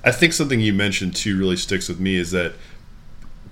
I 0.02 0.12
think 0.12 0.32
something 0.32 0.60
you 0.60 0.72
mentioned 0.72 1.14
too 1.14 1.38
really 1.38 1.56
sticks 1.56 1.88
with 1.88 2.00
me 2.00 2.16
is 2.16 2.30
that 2.30 2.54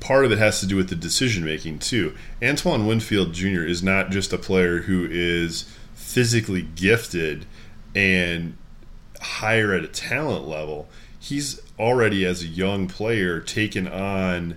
part 0.01 0.25
of 0.25 0.33
it 0.33 0.39
has 0.39 0.61
to 0.61 0.67
do 0.67 0.77
with 0.77 0.89
the 0.89 0.95
decision 0.95 1.45
making 1.45 1.79
too. 1.79 2.15
Antoine 2.43 2.87
Winfield 2.87 3.33
Jr. 3.33 3.65
is 3.65 3.83
not 3.83 4.11
just 4.11 4.33
a 4.33 4.39
player 4.39 4.83
who 4.83 5.07
is 5.11 5.73
physically 5.95 6.63
gifted 6.63 7.47
and 7.95 8.57
higher 9.21 9.73
at 9.73 9.85
a 9.85 9.89
talent 9.89 10.47
level. 10.47 10.89
He's 11.19 11.61
already 11.79 12.25
as 12.25 12.43
a 12.43 12.47
young 12.47 12.87
player 12.87 13.41
taken 13.41 13.89
on 13.89 14.57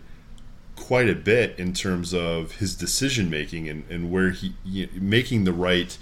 quite 0.76 1.10
a 1.10 1.16
bit 1.16 1.58
in 1.58 1.74
terms 1.74 2.14
of 2.14 2.54
his 2.54 2.76
decision 2.76 3.30
making 3.30 3.70
and, 3.70 3.84
and 3.90 4.12
where 4.12 4.32
he 4.32 4.54
you 4.66 4.88
know, 4.88 4.92
making 4.96 5.44
the 5.44 5.54
right 5.54 5.98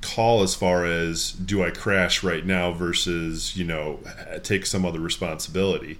call 0.00 0.42
as 0.42 0.54
far 0.54 0.84
as 0.84 1.32
do 1.32 1.64
I 1.64 1.70
crash 1.70 2.22
right 2.22 2.44
now 2.44 2.72
versus 2.72 3.56
you 3.56 3.64
know 3.64 4.00
take 4.42 4.66
some 4.66 4.84
other 4.84 5.00
responsibility 5.00 5.98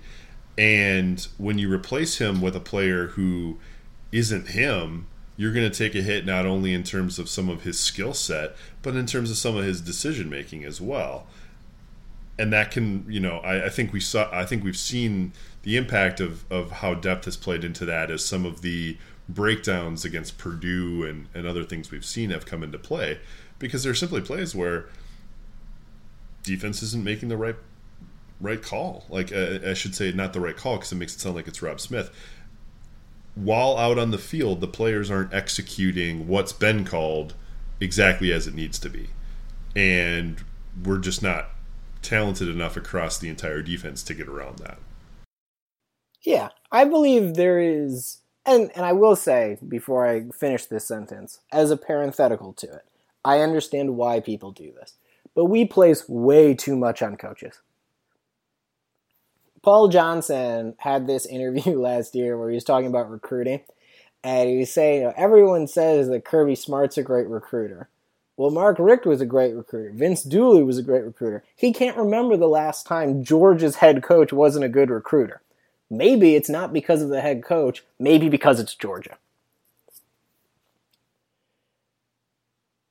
and 0.57 1.29
when 1.37 1.59
you 1.59 1.73
replace 1.73 2.19
him 2.19 2.40
with 2.40 2.55
a 2.55 2.61
player 2.61 3.09
who 3.09 3.59
isn't 4.12 4.49
him 4.49 5.07
you're 5.37 5.53
going 5.53 5.69
to 5.69 5.77
take 5.77 5.95
a 5.95 6.03
hit 6.03 6.25
not 6.25 6.47
only 6.47 6.73
in 6.73 6.83
terms 6.83 7.19
of 7.19 7.29
some 7.29 7.49
of 7.49 7.62
his 7.62 7.79
skill 7.79 8.14
set 8.14 8.55
but 8.83 8.95
in 8.95 9.07
terms 9.07 9.31
of 9.31 9.37
some 9.37 9.57
of 9.57 9.64
his 9.64 9.81
decision 9.81 10.31
making 10.31 10.64
as 10.64 10.81
well. 10.81 11.27
And 12.38 12.53
that 12.53 12.71
can 12.71 13.05
you 13.09 13.21
know 13.21 13.38
I, 13.38 13.67
I, 13.67 13.69
think 13.69 13.93
we 13.93 14.01
saw 14.01 14.29
I 14.33 14.45
think 14.45 14.64
we've 14.64 14.77
seen 14.77 15.33
the 15.62 15.77
impact 15.77 16.21
of 16.21 16.51
of 16.51 16.71
how 16.71 16.95
depth 16.95 17.25
has 17.27 17.37
played 17.37 17.64
into 17.64 17.85
that 17.85 18.11
as 18.11 18.25
some 18.25 18.45
of 18.45 18.62
the 18.62 18.97
breakdowns 19.29 20.05
against 20.05 20.37
Purdue 20.37 21.05
and, 21.05 21.29
and 21.35 21.47
other 21.47 21.64
things 21.64 21.90
we've 21.90 22.05
seen 22.05 22.31
have 22.31 22.45
come 22.45 22.62
into 22.62 22.79
play. 22.79 23.21
Because 23.59 23.83
there 23.83 23.93
are 23.93 23.97
simply 23.97 24.21
plays 24.21 24.55
where 24.55 24.87
defense 26.43 26.83
isn't 26.83 27.05
making 27.05 27.29
the 27.29 27.37
right 27.37 27.57
right 28.40 28.62
call 28.62 29.05
like 29.09 29.33
uh, 29.33 29.59
I 29.66 29.75
should 29.75 29.94
say 29.94 30.12
not 30.12 30.33
the 30.33 30.40
right 30.40 30.57
call 30.57 30.77
because 30.77 30.92
it 30.92 30.97
makes 30.97 31.14
it 31.14 31.20
sound 31.20 31.37
like 31.37 31.49
it's 31.49 31.62
Robb 31.62 31.81
Smith 31.81 32.11
while 33.35 33.77
out 33.79 33.99
on 33.99 34.11
the 34.11 34.18
field 34.18 34.61
the 34.61 34.68
players 34.68 35.11
aren't 35.11 35.33
executing 35.33 36.29
what's 36.29 36.53
been 36.53 36.85
called 36.85 37.35
exactly 37.81 38.33
as 38.33 38.47
it 38.47 38.55
needs 38.55 38.79
to 38.79 38.88
be 38.88 39.09
and 39.77 40.44
we're 40.85 40.99
just 40.99 41.23
not 41.23 41.51
talented 42.05 42.49
enough 42.49 42.77
across 42.77 43.18
the 43.18 43.29
entire 43.29 43.62
defense 43.62 44.03
to 44.05 44.14
get 44.14 44.29
around 44.29 44.59
that. 44.59 44.79
Yeah, 46.23 46.51
I 46.70 46.85
believe 46.85 47.35
there 47.35 47.59
is, 47.59 48.18
and 48.47 48.70
and 48.75 48.85
I 48.85 48.92
will 48.92 49.16
say 49.16 49.59
before 49.66 50.07
I 50.07 50.27
finish 50.31 50.66
this 50.66 50.87
sentence, 50.87 51.40
as 51.53 51.70
a 51.70 51.77
parenthetical 51.77 52.53
to 52.55 52.66
it, 52.66 52.85
I 53.25 53.40
understand 53.40 53.97
why 53.97 54.20
people 54.20 54.53
do 54.53 54.73
this, 54.73 54.94
but 55.35 55.47
we 55.47 55.64
place 55.64 56.09
way 56.09 56.55
too 56.55 56.77
much 56.77 57.03
on 57.03 57.16
coaches. 57.16 57.61
Paul 59.64 59.88
Johnson 59.88 60.74
had 60.77 61.07
this 61.07 61.24
interview 61.24 61.81
last 61.81 62.14
year 62.14 62.37
where 62.37 62.50
he 62.50 62.55
was 62.55 62.64
talking 62.64 62.87
about 62.87 63.11
recruiting, 63.11 63.62
and 64.22 64.50
he 64.50 64.59
was 64.59 64.70
saying, 64.70 65.00
you 65.00 65.07
know, 65.07 65.14
everyone 65.16 65.66
says 65.66 66.09
that 66.09 66.27
Kirby 66.27 66.55
Smart's 66.55 66.98
a 66.98 67.03
great 67.03 67.27
recruiter. 67.29 67.88
Well, 68.37 68.50
Mark 68.50 68.79
Richt 68.79 69.07
was 69.07 69.22
a 69.22 69.27
great 69.27 69.55
recruiter. 69.55 69.90
Vince 69.92 70.22
Dooley 70.22 70.62
was 70.62 70.77
a 70.77 70.83
great 70.83 71.05
recruiter. 71.05 71.44
He 71.57 71.72
can't 71.72 71.96
remember 71.96 72.37
the 72.37 72.46
last 72.46 72.87
time 72.87 73.24
Georgia's 73.24 73.77
head 73.77 74.03
coach 74.03 74.35
wasn't 74.35 74.66
a 74.66 74.68
good 74.68 74.90
recruiter. 74.90 75.40
Maybe 75.88 76.35
it's 76.35 76.50
not 76.50 76.72
because 76.72 77.00
of 77.00 77.09
the 77.09 77.22
head 77.22 77.42
coach, 77.42 77.85
maybe 77.98 78.29
because 78.29 78.61
it's 78.61 78.74
Georgia. 78.74 79.16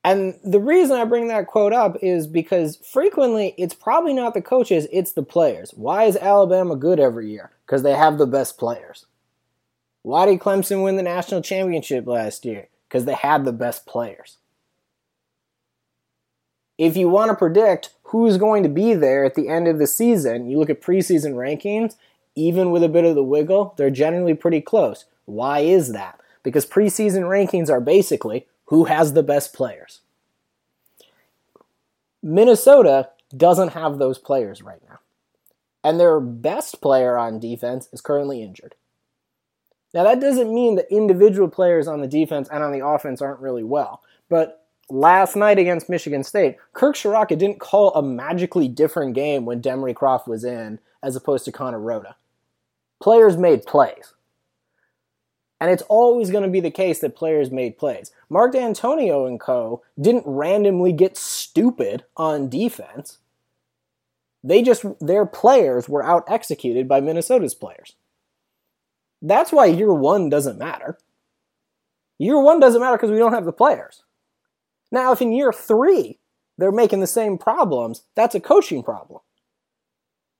And 0.04 0.38
the 0.44 0.60
reason 0.60 0.96
I 0.96 1.06
bring 1.06 1.28
that 1.28 1.46
quote 1.46 1.72
up 1.72 1.96
is 2.02 2.26
because 2.26 2.76
frequently 2.76 3.54
it's 3.56 3.72
probably 3.72 4.12
not 4.12 4.34
the 4.34 4.42
coaches, 4.42 4.86
it's 4.92 5.12
the 5.12 5.22
players. 5.22 5.70
Why 5.74 6.04
is 6.04 6.16
Alabama 6.16 6.76
good 6.76 7.00
every 7.00 7.30
year? 7.30 7.52
Because 7.64 7.82
they 7.82 7.94
have 7.94 8.18
the 8.18 8.26
best 8.26 8.58
players. 8.58 9.06
Why 10.02 10.26
did 10.26 10.40
Clemson 10.40 10.84
win 10.84 10.96
the 10.96 11.02
national 11.02 11.40
championship 11.40 12.06
last 12.06 12.44
year? 12.44 12.68
Because 12.86 13.06
they 13.06 13.14
had 13.14 13.46
the 13.46 13.52
best 13.52 13.86
players. 13.86 14.36
If 16.76 16.98
you 16.98 17.08
want 17.08 17.30
to 17.30 17.36
predict 17.36 17.90
who's 18.02 18.36
going 18.36 18.62
to 18.64 18.68
be 18.68 18.92
there 18.92 19.24
at 19.24 19.36
the 19.36 19.48
end 19.48 19.66
of 19.66 19.78
the 19.78 19.86
season, 19.86 20.50
you 20.50 20.58
look 20.58 20.68
at 20.68 20.82
preseason 20.82 21.32
rankings, 21.32 21.94
even 22.34 22.70
with 22.70 22.82
a 22.82 22.88
bit 22.90 23.04
of 23.04 23.14
the 23.14 23.22
wiggle, 23.22 23.72
they're 23.78 23.88
generally 23.88 24.34
pretty 24.34 24.60
close. 24.60 25.06
Why 25.24 25.60
is 25.60 25.92
that? 25.92 26.20
Because 26.42 26.66
preseason 26.66 27.22
rankings 27.22 27.70
are 27.70 27.80
basically 27.80 28.46
who 28.66 28.84
has 28.84 29.12
the 29.12 29.22
best 29.22 29.52
players. 29.52 30.00
Minnesota 32.22 33.10
doesn't 33.36 33.70
have 33.70 33.98
those 33.98 34.18
players 34.18 34.62
right 34.62 34.80
now. 34.88 34.98
And 35.82 36.00
their 36.00 36.18
best 36.20 36.80
player 36.80 37.18
on 37.18 37.38
defense 37.38 37.88
is 37.92 38.00
currently 38.00 38.42
injured. 38.42 38.74
Now, 39.92 40.04
that 40.04 40.20
doesn't 40.20 40.52
mean 40.52 40.76
that 40.76 40.90
individual 40.90 41.48
players 41.48 41.86
on 41.86 42.00
the 42.00 42.08
defense 42.08 42.48
and 42.50 42.64
on 42.64 42.72
the 42.72 42.84
offense 42.84 43.20
aren't 43.20 43.40
really 43.40 43.62
well. 43.62 44.02
But 44.28 44.66
last 44.88 45.36
night 45.36 45.58
against 45.58 45.88
Michigan 45.88 46.24
State, 46.24 46.56
Kirk 46.72 46.96
Ciarrocca 46.96 47.38
didn't 47.38 47.60
call 47.60 47.94
a 47.94 48.02
magically 48.02 48.66
different 48.66 49.14
game 49.14 49.44
when 49.44 49.62
Demry 49.62 49.94
Croft 49.94 50.26
was 50.26 50.44
in 50.44 50.80
as 51.02 51.14
opposed 51.14 51.44
to 51.44 51.52
Conor 51.52 51.78
Rhoda. 51.78 52.16
Players 53.00 53.36
made 53.36 53.66
plays. 53.66 54.14
And 55.64 55.72
it's 55.72 55.82
always 55.88 56.30
going 56.30 56.44
to 56.44 56.50
be 56.50 56.60
the 56.60 56.70
case 56.70 56.98
that 56.98 57.16
players 57.16 57.50
made 57.50 57.78
plays. 57.78 58.10
Mark 58.28 58.52
Dantonio 58.52 59.26
and 59.26 59.40
co. 59.40 59.82
didn't 59.98 60.24
randomly 60.26 60.92
get 60.92 61.16
stupid 61.16 62.04
on 62.18 62.50
defense. 62.50 63.16
They 64.42 64.60
just, 64.60 64.84
their 65.00 65.24
players 65.24 65.88
were 65.88 66.04
out 66.04 66.24
executed 66.28 66.86
by 66.86 67.00
Minnesota's 67.00 67.54
players. 67.54 67.94
That's 69.22 69.52
why 69.52 69.64
year 69.64 69.94
one 69.94 70.28
doesn't 70.28 70.58
matter. 70.58 70.98
Year 72.18 72.38
one 72.38 72.60
doesn't 72.60 72.82
matter 72.82 72.98
because 72.98 73.10
we 73.10 73.16
don't 73.16 73.32
have 73.32 73.46
the 73.46 73.50
players. 73.50 74.02
Now, 74.92 75.12
if 75.12 75.22
in 75.22 75.32
year 75.32 75.50
three 75.50 76.18
they're 76.58 76.72
making 76.72 77.00
the 77.00 77.06
same 77.06 77.38
problems, 77.38 78.02
that's 78.14 78.34
a 78.34 78.40
coaching 78.40 78.82
problem. 78.82 79.22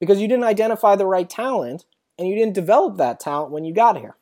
Because 0.00 0.20
you 0.20 0.28
didn't 0.28 0.44
identify 0.44 0.96
the 0.96 1.06
right 1.06 1.30
talent 1.30 1.86
and 2.18 2.28
you 2.28 2.34
didn't 2.34 2.52
develop 2.52 2.98
that 2.98 3.20
talent 3.20 3.52
when 3.52 3.64
you 3.64 3.72
got 3.72 3.96
here. 3.96 4.16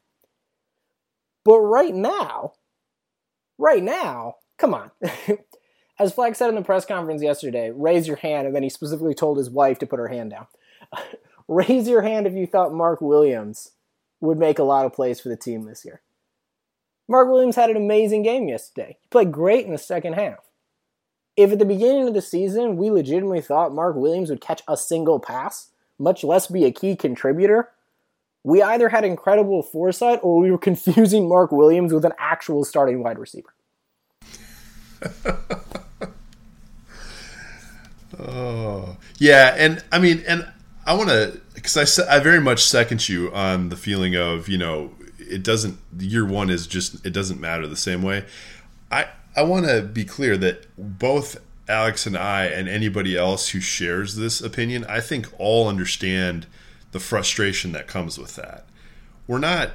But 1.45 1.59
right 1.61 1.95
now, 1.95 2.53
right 3.59 3.83
now, 3.83 4.37
come 4.59 4.75
on. 4.75 4.91
As 5.99 6.13
Fleck 6.13 6.35
said 6.35 6.49
in 6.49 6.55
the 6.55 6.63
press 6.63 6.85
conference 6.85 7.23
yesterday, 7.23 7.71
raise 7.71 8.07
your 8.07 8.17
hand, 8.17 8.47
and 8.47 8.57
then 8.57 8.63
he 8.63 8.69
specifically 8.69 9.15
told 9.15 9.39
his 9.39 9.51
wife 9.51 9.79
to 9.81 9.87
put 9.87 9.99
her 9.99 10.09
hand 10.09 10.31
down. 10.31 10.47
raise 11.49 11.89
your 11.89 12.03
hand 12.03 12.27
if 12.27 12.35
you 12.35 12.47
thought 12.47 12.73
Mark 12.73 13.01
Williams 13.01 13.73
would 14.21 14.39
make 14.39 14.59
a 14.59 14.65
lot 14.65 14.87
of 14.87 14.93
plays 14.93 15.21
for 15.21 15.29
the 15.29 15.37
team 15.37 15.65
this 15.65 15.85
year. 15.85 16.01
Mark 17.09 17.29
Williams 17.29 17.57
had 17.57 17.71
an 17.71 17.77
amazing 17.77 18.23
game 18.23 18.49
yesterday. 18.49 18.97
He 19.01 19.09
played 19.09 19.33
great 19.33 19.67
in 19.67 19.73
the 19.73 19.79
second 19.79 20.15
half. 20.15 20.39
If 21.37 21.51
at 21.51 21.59
the 21.59 21.65
beginning 21.65 22.09
of 22.09 22.15
the 22.15 22.23
season 22.23 22.77
we 22.77 22.91
legitimately 22.91 23.41
thought 23.41 23.75
Mark 23.75 23.97
Williams 23.97 24.31
would 24.31 24.41
catch 24.41 24.63
a 24.69 24.77
single 24.77 25.19
pass, 25.19 25.71
much 25.99 26.25
less 26.25 26.47
be 26.47 26.65
a 26.65 26.73
key 26.73 26.95
contributor, 26.95 27.71
we 28.45 28.63
either 28.63 28.89
had 28.89 29.05
incredible 29.05 29.63
foresight 29.63 30.21
or 30.23 30.41
we 30.41 30.51
were 30.51 30.59
confusing 30.71 31.29
Mark 31.29 31.53
Williams 31.53 31.93
with 31.93 32.05
an 32.05 32.13
actual 32.19 32.65
starting 32.65 33.03
wide 33.03 33.19
receiver. 33.19 33.55
oh, 38.19 38.97
yeah, 39.19 39.55
and 39.59 39.83
I 39.91 39.99
mean, 39.99 40.23
and 40.29 40.49
I 40.87 40.95
want 40.95 41.09
to 41.11 41.41
because 41.55 41.99
I 41.99 42.17
I 42.17 42.21
very 42.21 42.41
much 42.41 42.63
second 42.63 43.09
you 43.09 43.33
on 43.33 43.69
the 43.69 43.77
feeling 43.77 44.17
of 44.17 44.49
you 44.49 44.59
know 44.59 44.93
it 45.19 45.43
doesn't 45.43 45.79
year 45.99 46.25
one 46.25 46.51
is 46.51 46.67
just 46.67 47.05
it 47.05 47.11
doesn't 47.11 47.41
matter 47.41 47.67
the 47.67 47.77
same 47.77 48.03
way. 48.03 48.25
I 48.91 49.07
I 49.35 49.43
want 49.43 49.67
to 49.67 49.83
be 49.83 50.05
clear 50.05 50.37
that 50.37 50.67
both 50.77 51.37
Alex 51.69 52.07
and 52.07 52.17
I 52.17 52.45
and 52.45 52.69
anybody 52.69 53.17
else 53.17 53.49
who 53.49 53.61
shares 53.61 54.17
this 54.17 54.41
opinion, 54.41 54.85
I 54.89 55.01
think 55.01 55.29
all 55.39 55.69
understand 55.69 56.47
the 56.93 57.01
frustration 57.01 57.73
that 57.73 57.89
comes 57.89 58.19
with 58.19 58.37
that. 58.37 58.67
We're 59.27 59.39
not 59.39 59.73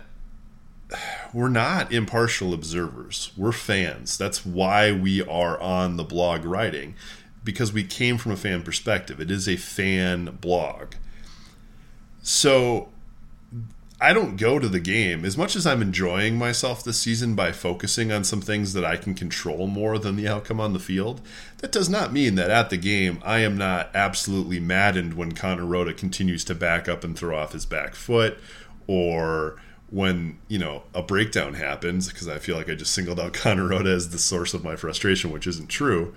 we're 1.33 1.49
not 1.49 1.91
impartial 1.91 2.53
observers. 2.53 3.31
We're 3.35 3.51
fans. 3.51 4.17
That's 4.17 4.45
why 4.45 4.93
we 4.93 5.21
are 5.21 5.59
on 5.59 5.97
the 5.97 6.03
blog 6.03 6.45
writing 6.45 6.95
because 7.43 7.73
we 7.73 7.83
came 7.83 8.17
from 8.17 8.31
a 8.31 8.37
fan 8.37 8.61
perspective. 8.61 9.19
It 9.19 9.29
is 9.29 9.47
a 9.47 9.57
fan 9.57 10.37
blog. 10.39 10.93
So 12.21 12.89
I 13.99 14.13
don't 14.13 14.37
go 14.37 14.59
to 14.59 14.69
the 14.69 14.79
game 14.79 15.25
as 15.25 15.37
much 15.37 15.55
as 15.55 15.65
I'm 15.65 15.81
enjoying 15.81 16.37
myself 16.37 16.83
this 16.83 16.99
season 16.99 17.33
by 17.33 17.51
focusing 17.51 18.11
on 18.11 18.23
some 18.23 18.41
things 18.41 18.73
that 18.73 18.85
I 18.85 18.95
can 18.95 19.15
control 19.15 19.65
more 19.65 19.97
than 19.97 20.15
the 20.15 20.27
outcome 20.27 20.59
on 20.59 20.73
the 20.73 20.79
field. 20.79 21.19
That 21.59 21.71
does 21.71 21.89
not 21.89 22.13
mean 22.13 22.35
that 22.35 22.51
at 22.51 22.69
the 22.69 22.77
game 22.77 23.19
I 23.25 23.39
am 23.39 23.57
not 23.57 23.89
absolutely 23.95 24.59
maddened 24.59 25.15
when 25.15 25.31
Conor 25.31 25.65
Rhoda 25.65 25.93
continues 25.93 26.43
to 26.45 26.53
back 26.53 26.87
up 26.87 27.03
and 27.03 27.17
throw 27.17 27.35
off 27.35 27.53
his 27.53 27.65
back 27.65 27.95
foot 27.95 28.37
or 28.85 29.59
when, 29.89 30.37
you 30.47 30.59
know, 30.59 30.83
a 30.93 31.01
breakdown 31.01 31.55
happens 31.55 32.07
because 32.07 32.27
I 32.27 32.37
feel 32.37 32.55
like 32.55 32.69
I 32.69 32.75
just 32.75 32.93
singled 32.93 33.19
out 33.19 33.33
Conor 33.33 33.67
Rhoda 33.67 33.89
as 33.89 34.09
the 34.09 34.19
source 34.19 34.53
of 34.53 34.63
my 34.63 34.75
frustration, 34.75 35.31
which 35.31 35.47
isn't 35.47 35.69
true. 35.69 36.13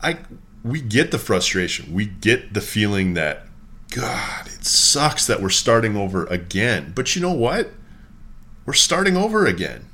I 0.00 0.20
we 0.64 0.80
get 0.80 1.10
the 1.10 1.18
frustration. 1.18 1.92
We 1.92 2.06
get 2.06 2.54
the 2.54 2.60
feeling 2.60 3.14
that 3.14 3.46
God, 3.90 4.46
it 4.46 4.64
sucks 4.64 5.26
that 5.26 5.42
we're 5.42 5.50
starting 5.50 5.96
over 5.96 6.24
again. 6.26 6.92
But 6.94 7.14
you 7.14 7.22
know 7.22 7.32
what? 7.32 7.70
We're 8.64 8.72
starting 8.72 9.16
over 9.16 9.46
again. 9.46 9.86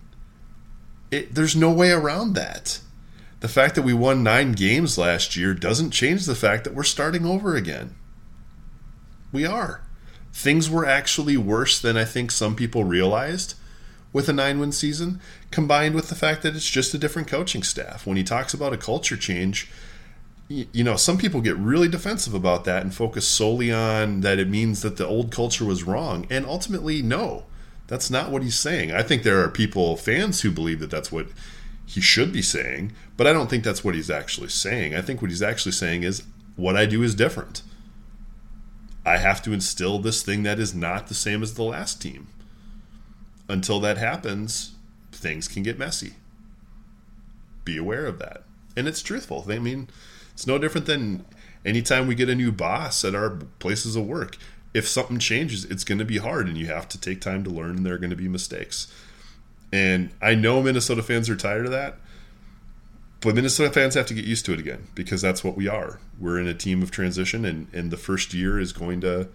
It, 1.10 1.34
there's 1.34 1.56
no 1.56 1.70
way 1.70 1.90
around 1.90 2.34
that. 2.34 2.80
The 3.40 3.48
fact 3.48 3.74
that 3.74 3.82
we 3.82 3.94
won 3.94 4.22
nine 4.22 4.52
games 4.52 4.98
last 4.98 5.36
year 5.36 5.54
doesn't 5.54 5.92
change 5.92 6.26
the 6.26 6.34
fact 6.34 6.64
that 6.64 6.74
we're 6.74 6.82
starting 6.82 7.24
over 7.24 7.54
again. 7.54 7.94
We 9.32 9.46
are. 9.46 9.82
Things 10.32 10.68
were 10.68 10.84
actually 10.84 11.36
worse 11.36 11.80
than 11.80 11.96
I 11.96 12.04
think 12.04 12.30
some 12.30 12.56
people 12.56 12.84
realized 12.84 13.54
with 14.12 14.28
a 14.28 14.32
nine 14.32 14.58
win 14.58 14.72
season, 14.72 15.20
combined 15.50 15.94
with 15.94 16.08
the 16.08 16.14
fact 16.14 16.42
that 16.42 16.56
it's 16.56 16.68
just 16.68 16.94
a 16.94 16.98
different 16.98 17.28
coaching 17.28 17.62
staff. 17.62 18.06
When 18.06 18.16
he 18.16 18.24
talks 18.24 18.54
about 18.54 18.72
a 18.72 18.78
culture 18.78 19.16
change, 19.16 19.70
you 20.48 20.84
know, 20.84 20.96
some 20.96 21.18
people 21.18 21.40
get 21.40 21.56
really 21.56 21.88
defensive 21.88 22.34
about 22.34 22.64
that 22.64 22.82
and 22.82 22.94
focus 22.94 23.26
solely 23.26 23.72
on 23.72 24.20
that 24.20 24.38
it 24.38 24.48
means 24.48 24.82
that 24.82 24.96
the 24.96 25.06
old 25.06 25.32
culture 25.32 25.64
was 25.64 25.82
wrong. 25.82 26.26
And 26.30 26.46
ultimately, 26.46 27.02
no, 27.02 27.44
that's 27.88 28.10
not 28.10 28.30
what 28.30 28.42
he's 28.42 28.58
saying. 28.58 28.92
I 28.92 29.02
think 29.02 29.22
there 29.22 29.42
are 29.42 29.48
people, 29.48 29.96
fans, 29.96 30.42
who 30.42 30.52
believe 30.52 30.78
that 30.80 30.90
that's 30.90 31.10
what 31.10 31.26
he 31.84 32.00
should 32.00 32.32
be 32.32 32.42
saying, 32.42 32.92
but 33.16 33.26
I 33.26 33.32
don't 33.32 33.48
think 33.50 33.64
that's 33.64 33.84
what 33.84 33.94
he's 33.94 34.10
actually 34.10 34.48
saying. 34.48 34.94
I 34.94 35.02
think 35.02 35.20
what 35.20 35.30
he's 35.30 35.42
actually 35.42 35.72
saying 35.72 36.04
is 36.04 36.22
what 36.54 36.76
I 36.76 36.86
do 36.86 37.02
is 37.02 37.14
different. 37.14 37.62
I 39.04 39.18
have 39.18 39.42
to 39.42 39.52
instill 39.52 39.98
this 40.00 40.22
thing 40.22 40.42
that 40.42 40.58
is 40.58 40.74
not 40.74 41.06
the 41.06 41.14
same 41.14 41.42
as 41.42 41.54
the 41.54 41.62
last 41.62 42.02
team. 42.02 42.26
Until 43.48 43.78
that 43.80 43.98
happens, 43.98 44.72
things 45.12 45.46
can 45.46 45.62
get 45.62 45.78
messy. 45.78 46.14
Be 47.64 47.76
aware 47.76 48.06
of 48.06 48.18
that. 48.18 48.42
And 48.76 48.88
it's 48.88 49.02
truthful. 49.02 49.44
I 49.48 49.60
mean, 49.60 49.88
it's 50.36 50.46
no 50.46 50.58
different 50.58 50.86
than 50.86 51.24
anytime 51.64 52.06
we 52.06 52.14
get 52.14 52.28
a 52.28 52.34
new 52.34 52.52
boss 52.52 53.06
at 53.06 53.14
our 53.14 53.30
places 53.58 53.96
of 53.96 54.06
work. 54.06 54.36
If 54.74 54.86
something 54.86 55.18
changes, 55.18 55.64
it's 55.64 55.82
going 55.82 55.98
to 55.98 56.04
be 56.04 56.18
hard 56.18 56.46
and 56.46 56.58
you 56.58 56.66
have 56.66 56.86
to 56.90 57.00
take 57.00 57.22
time 57.22 57.42
to 57.44 57.50
learn 57.50 57.76
and 57.76 57.86
there 57.86 57.94
are 57.94 57.98
going 57.98 58.10
to 58.10 58.16
be 58.16 58.28
mistakes. 58.28 58.86
And 59.72 60.10
I 60.20 60.34
know 60.34 60.62
Minnesota 60.62 61.02
fans 61.02 61.30
are 61.30 61.36
tired 61.36 61.64
of 61.64 61.72
that. 61.72 61.96
but 63.20 63.34
Minnesota 63.34 63.72
fans 63.72 63.94
have 63.94 64.06
to 64.06 64.14
get 64.14 64.24
used 64.24 64.44
to 64.46 64.52
it 64.52 64.60
again 64.60 64.86
because 64.94 65.22
that's 65.22 65.42
what 65.42 65.56
we 65.56 65.68
are. 65.68 65.98
We're 66.20 66.38
in 66.38 66.46
a 66.46 66.54
team 66.54 66.82
of 66.82 66.90
transition, 66.90 67.44
and, 67.44 67.66
and 67.72 67.90
the 67.90 67.96
first 67.96 68.34
year 68.34 68.60
is 68.60 68.72
going 68.72 69.00
to 69.00 69.28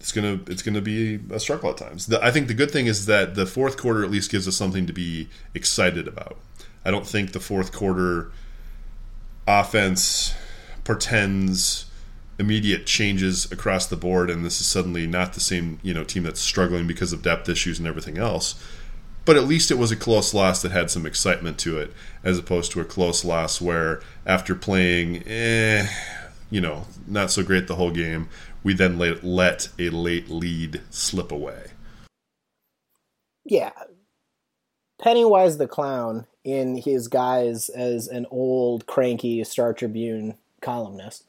it's 0.00 0.12
gonna 0.12 0.40
it's 0.48 0.62
gonna 0.62 0.80
be 0.82 1.18
a 1.30 1.40
struggle 1.40 1.70
at 1.70 1.78
times. 1.78 2.06
The, 2.06 2.22
I 2.24 2.30
think 2.30 2.48
the 2.48 2.54
good 2.54 2.70
thing 2.70 2.86
is 2.86 3.06
that 3.06 3.34
the 3.34 3.46
fourth 3.46 3.76
quarter 3.76 4.04
at 4.04 4.10
least 4.10 4.30
gives 4.30 4.46
us 4.46 4.56
something 4.56 4.86
to 4.86 4.92
be 4.92 5.28
excited 5.54 6.06
about. 6.06 6.38
I 6.84 6.90
don't 6.90 7.06
think 7.06 7.32
the 7.32 7.40
fourth 7.40 7.72
quarter 7.72 8.30
offense 9.46 10.34
portends 10.84 11.86
immediate 12.38 12.86
changes 12.86 13.50
across 13.52 13.86
the 13.86 13.96
board, 13.96 14.28
and 14.30 14.44
this 14.44 14.60
is 14.60 14.66
suddenly 14.66 15.06
not 15.06 15.34
the 15.34 15.40
same 15.40 15.78
you 15.82 15.94
know 15.94 16.04
team 16.04 16.24
that's 16.24 16.40
struggling 16.40 16.86
because 16.86 17.12
of 17.12 17.22
depth 17.22 17.48
issues 17.48 17.78
and 17.78 17.88
everything 17.88 18.18
else. 18.18 18.54
But 19.24 19.36
at 19.36 19.44
least 19.44 19.70
it 19.70 19.78
was 19.78 19.90
a 19.90 19.96
close 19.96 20.34
loss 20.34 20.60
that 20.62 20.72
had 20.72 20.90
some 20.90 21.06
excitement 21.06 21.58
to 21.60 21.78
it, 21.78 21.92
as 22.22 22.38
opposed 22.38 22.72
to 22.72 22.80
a 22.80 22.84
close 22.84 23.24
loss 23.24 23.60
where 23.60 24.02
after 24.26 24.54
playing, 24.54 25.26
eh, 25.26 25.88
you 26.50 26.60
know, 26.60 26.86
not 27.06 27.30
so 27.30 27.42
great 27.42 27.66
the 27.66 27.76
whole 27.76 27.90
game, 27.90 28.28
we 28.62 28.74
then 28.74 28.98
let, 28.98 29.24
let 29.24 29.68
a 29.78 29.88
late 29.88 30.28
lead 30.28 30.82
slip 30.90 31.32
away. 31.32 31.68
Yeah. 33.46 33.72
Pennywise 35.00 35.56
the 35.56 35.68
Clown, 35.68 36.26
in 36.44 36.76
his 36.76 37.08
guise 37.08 37.68
as 37.70 38.06
an 38.06 38.26
old, 38.30 38.86
cranky 38.86 39.42
Star 39.44 39.72
Tribune 39.72 40.34
columnist, 40.60 41.24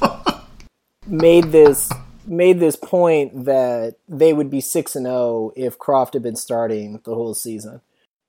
made 1.06 1.52
this 1.52 1.92
made 2.26 2.58
this 2.58 2.76
point 2.76 3.44
that 3.44 3.96
they 4.08 4.32
would 4.32 4.50
be 4.50 4.60
6 4.60 4.96
and 4.96 5.06
0 5.06 5.52
if 5.56 5.78
Croft 5.78 6.14
had 6.14 6.22
been 6.22 6.36
starting 6.36 7.00
the 7.04 7.14
whole 7.14 7.34
season. 7.34 7.82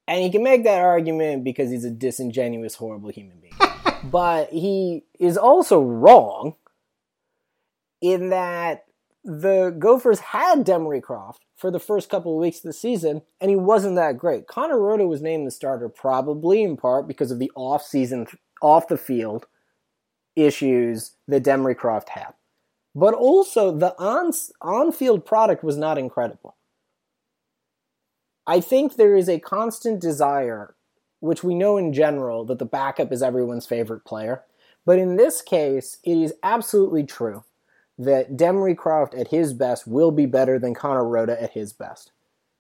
And 0.08 0.22
he 0.22 0.30
can 0.30 0.44
make 0.44 0.64
that 0.66 0.82
argument 0.82 1.44
because 1.44 1.72
he's 1.72 1.86
a 1.86 1.90
disingenuous, 1.90 2.76
horrible 2.76 3.10
human 3.10 3.40
being. 3.40 3.54
but 4.04 4.50
he 4.50 5.04
is 5.20 5.38
also 5.38 5.82
wrong 5.82 6.56
in 8.02 8.30
that 8.30 8.85
the 9.26 9.76
Gophers 9.78 10.20
had 10.20 10.66
Demry 10.66 11.02
Croft 11.02 11.44
for 11.58 11.72
the 11.72 11.80
first 11.80 12.10
couple 12.10 12.34
of 12.34 12.42
weeks 12.42 12.58
of 12.58 12.64
the 12.64 12.74
season, 12.74 13.24
and 13.42 13.50
he 13.50 13.58
wasn't 13.58 13.96
that 13.96 14.18
great. 14.18 14.48
Conor 14.48 14.80
Rhoda 14.80 15.08
was 15.08 15.22
named 15.22 15.46
the 15.46 15.52
starter 15.52 15.90
probably 15.90 16.64
in 16.64 16.78
part 16.78 17.08
because 17.08 17.32
of 17.32 17.40
the 17.40 17.52
off-season, 17.56 18.28
off 18.62 18.88
the 18.88 18.98
field 18.98 19.48
issues 20.36 21.16
that 21.28 21.44
Demry 21.44 21.76
Croft 21.76 22.10
had 22.10 22.34
but 22.96 23.14
also 23.14 23.78
the 23.78 23.94
on 24.00 24.32
on 24.62 24.92
field 24.92 25.26
product 25.26 25.64
was 25.64 25.78
not 25.78 25.98
incredible. 25.98 26.56
I 28.48 28.62
think 28.62 28.96
there 28.96 29.16
is 29.16 29.28
a 29.28 29.40
constant 29.40 30.00
desire, 30.00 30.76
which 31.20 31.44
we 31.44 31.54
know 31.54 31.78
in 31.78 31.92
general, 31.92 32.46
that 32.46 32.60
the 32.60 32.66
backup 32.66 33.12
is 33.12 33.22
everyone's 33.22 33.66
favorite 33.66 34.06
player. 34.06 34.44
But 34.86 35.00
in 35.00 35.18
this 35.18 35.42
case, 35.42 35.98
it 36.04 36.18
is 36.18 36.34
absolutely 36.44 37.04
true 37.04 37.44
that 37.98 38.36
Demry 38.36 38.76
Croft 38.76 39.14
at 39.14 39.30
his 39.30 39.54
best 39.54 39.88
will 39.88 40.12
be 40.12 40.26
better 40.26 40.60
than 40.60 40.74
Conor 40.74 41.08
Rhoda 41.08 41.42
at 41.42 41.52
his 41.52 41.74
best. 41.74 42.12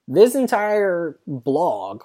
This 0.07 0.35
entire 0.35 1.19
blog, 1.27 2.03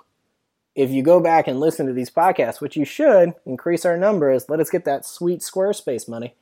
if 0.74 0.90
you 0.90 1.02
go 1.02 1.20
back 1.20 1.46
and 1.46 1.60
listen 1.60 1.86
to 1.86 1.92
these 1.92 2.10
podcasts, 2.10 2.60
which 2.60 2.76
you 2.76 2.84
should, 2.84 3.34
increase 3.46 3.84
our 3.84 3.96
numbers, 3.96 4.48
let 4.48 4.60
us 4.60 4.70
get 4.70 4.84
that 4.84 5.06
sweet 5.06 5.40
Squarespace 5.40 6.08
money 6.08 6.34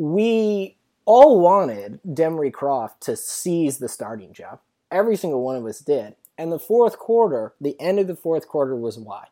we 0.00 0.76
all 1.04 1.40
wanted 1.40 2.00
Demry 2.06 2.50
Croft 2.50 3.02
to 3.02 3.16
seize 3.16 3.78
the 3.78 3.88
starting 3.88 4.32
job. 4.32 4.60
Every 4.90 5.14
single 5.14 5.42
one 5.42 5.56
of 5.56 5.66
us 5.66 5.80
did. 5.80 6.16
And 6.38 6.50
the 6.50 6.58
fourth 6.58 6.98
quarter, 6.98 7.52
the 7.60 7.78
end 7.78 7.98
of 7.98 8.06
the 8.06 8.16
fourth 8.16 8.48
quarter 8.48 8.74
was 8.74 8.98
why. 8.98 9.26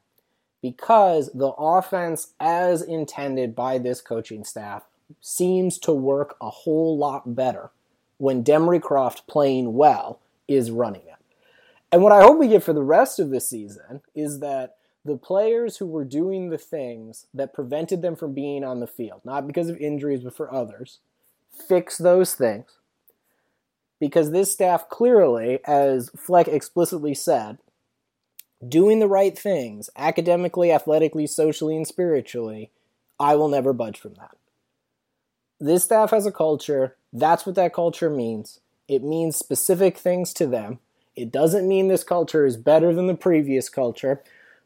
Because 0.61 1.31
the 1.33 1.53
offense, 1.53 2.35
as 2.39 2.83
intended 2.83 3.57
by 3.57 3.79
this 3.79 4.03
coaching 4.03 4.45
staff, 4.45 4.85
seems 5.21 5.79
to 5.79 5.93
work 5.93 6.37
a 6.41 6.51
whole 6.51 6.97
lot 6.97 7.35
better 7.35 7.71
when 8.19 8.45
Demry 8.45 8.81
Croft 8.81 9.27
playing 9.27 9.75
well 9.75 10.21
is 10.47 10.71
running 10.71 11.03
it. 11.03 11.15
And 11.91 12.03
what 12.03 12.13
I 12.13 12.23
hope 12.23 12.39
we 12.39 12.49
get 12.49 12.63
for 12.63 12.73
the 12.73 12.83
rest 12.83 13.19
of 13.19 13.31
the 13.31 13.41
season 13.41 14.03
is 14.15 14.41
that 14.41 14.77
the 15.05 15.17
players 15.17 15.79
who 15.79 15.87
were 15.87 16.05
doing 16.05 16.51
the 16.51 16.59
things 16.59 17.27
that 17.33 17.55
prevented 17.55 18.03
them 18.03 18.15
from 18.15 18.35
being 18.35 18.63
on 18.65 18.81
the 18.81 18.87
field, 18.87 19.23
not 19.25 19.47
because 19.47 19.69
of 19.69 19.79
injuries, 19.79 20.23
but 20.23 20.37
for 20.37 20.53
others, 20.53 20.99
fix 21.67 21.97
those 21.97 22.35
things. 22.35 22.79
Because 24.01 24.31
this 24.31 24.53
staff 24.53 24.89
clearly, 24.89 25.61
as 25.65 26.11
Fleck 26.11 26.47
explicitly 26.47 27.15
said, 27.15 27.59
doing 28.67 28.99
the 28.99 29.09
right 29.09 29.37
things, 29.37 29.89
academically, 29.97 30.71
athletically, 30.71 31.27
socially, 31.27 31.77
and 31.77 31.87
spiritually, 31.87 32.71
I 33.19 33.35
will 33.35 33.49
never 33.49 33.73
budge 33.73 33.99
from 33.99 34.15
that. 34.15 34.38
This 35.61 35.85
staff 35.85 36.11
has 36.11 36.25
a 36.25 36.33
culture. 36.33 36.97
That's 37.13 37.45
what 37.45 37.57
that 37.57 37.73
culture 37.73 38.11
means. 38.11 38.61
It 38.87 39.03
means 39.03 39.37
specific 39.37 39.99
things 39.99 40.33
to 40.35 40.47
them. 40.47 40.79
It 41.17 41.33
doesn't 41.33 41.67
mean 41.67 41.89
this 41.89 42.05
culture 42.05 42.47
is 42.47 42.57
better 42.57 42.95
than 42.95 43.09
the 43.09 43.15
previous 43.15 43.69
culture. 43.69 44.23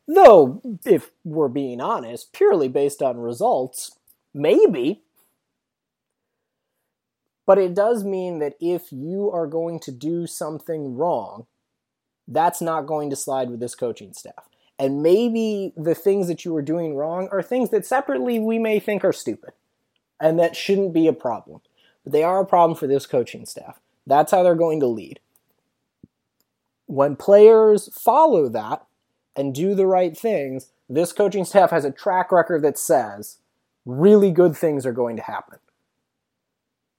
Though, 0.06 0.60
if 0.84 1.10
we're 1.24 1.48
being 1.48 1.80
honest, 1.80 2.32
purely 2.32 2.68
based 2.68 3.00
on 3.00 3.18
results, 3.18 3.96
maybe. 4.34 5.00
But 7.46 7.58
it 7.58 7.74
does 7.74 8.04
mean 8.04 8.38
that 8.40 8.54
if 8.60 8.92
you 8.92 9.30
are 9.30 9.46
going 9.46 9.80
to 9.80 9.90
do 9.90 10.26
something 10.26 10.96
wrong, 10.96 11.46
that's 12.28 12.60
not 12.60 12.86
going 12.86 13.10
to 13.10 13.16
slide 13.16 13.50
with 13.50 13.60
this 13.60 13.74
coaching 13.74 14.12
staff. 14.12 14.48
And 14.78 15.02
maybe 15.02 15.72
the 15.76 15.94
things 15.94 16.28
that 16.28 16.44
you 16.44 16.54
are 16.56 16.62
doing 16.62 16.96
wrong 16.96 17.28
are 17.32 17.42
things 17.42 17.70
that 17.70 17.86
separately 17.86 18.38
we 18.38 18.58
may 18.58 18.78
think 18.78 19.04
are 19.04 19.12
stupid 19.12 19.52
and 20.22 20.38
that 20.38 20.56
shouldn't 20.56 20.94
be 20.94 21.06
a 21.06 21.12
problem. 21.12 21.60
But 22.02 22.14
they 22.14 22.22
are 22.22 22.40
a 22.40 22.46
problem 22.46 22.78
for 22.78 22.86
this 22.86 23.04
coaching 23.04 23.44
staff. 23.44 23.78
That's 24.06 24.32
how 24.32 24.42
they're 24.42 24.54
going 24.54 24.80
to 24.80 24.86
lead. 24.86 25.20
When 26.86 27.16
players 27.16 27.90
follow 27.94 28.48
that, 28.48 28.86
and 29.36 29.54
do 29.54 29.74
the 29.74 29.86
right 29.86 30.16
things, 30.16 30.70
this 30.88 31.12
coaching 31.12 31.44
staff 31.44 31.70
has 31.70 31.84
a 31.84 31.90
track 31.90 32.32
record 32.32 32.62
that 32.62 32.78
says 32.78 33.38
really 33.84 34.30
good 34.30 34.56
things 34.56 34.84
are 34.86 34.92
going 34.92 35.16
to 35.16 35.22
happen. 35.22 35.58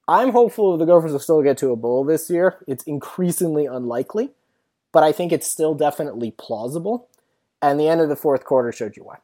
I'm 0.07 0.31
hopeful 0.31 0.77
the 0.77 0.85
Gophers 0.85 1.13
will 1.13 1.19
still 1.19 1.41
get 1.41 1.57
to 1.59 1.71
a 1.71 1.75
bowl 1.75 2.03
this 2.03 2.29
year. 2.29 2.57
It's 2.67 2.83
increasingly 2.83 3.65
unlikely, 3.65 4.31
but 4.91 5.03
I 5.03 5.11
think 5.11 5.31
it's 5.31 5.47
still 5.47 5.75
definitely 5.75 6.31
plausible. 6.31 7.07
And 7.61 7.79
the 7.79 7.87
end 7.87 8.01
of 8.01 8.09
the 8.09 8.17
fourth 8.17 8.43
quarter 8.43 8.73
showed 8.73 8.97
you 8.97 9.03
why. 9.03 9.17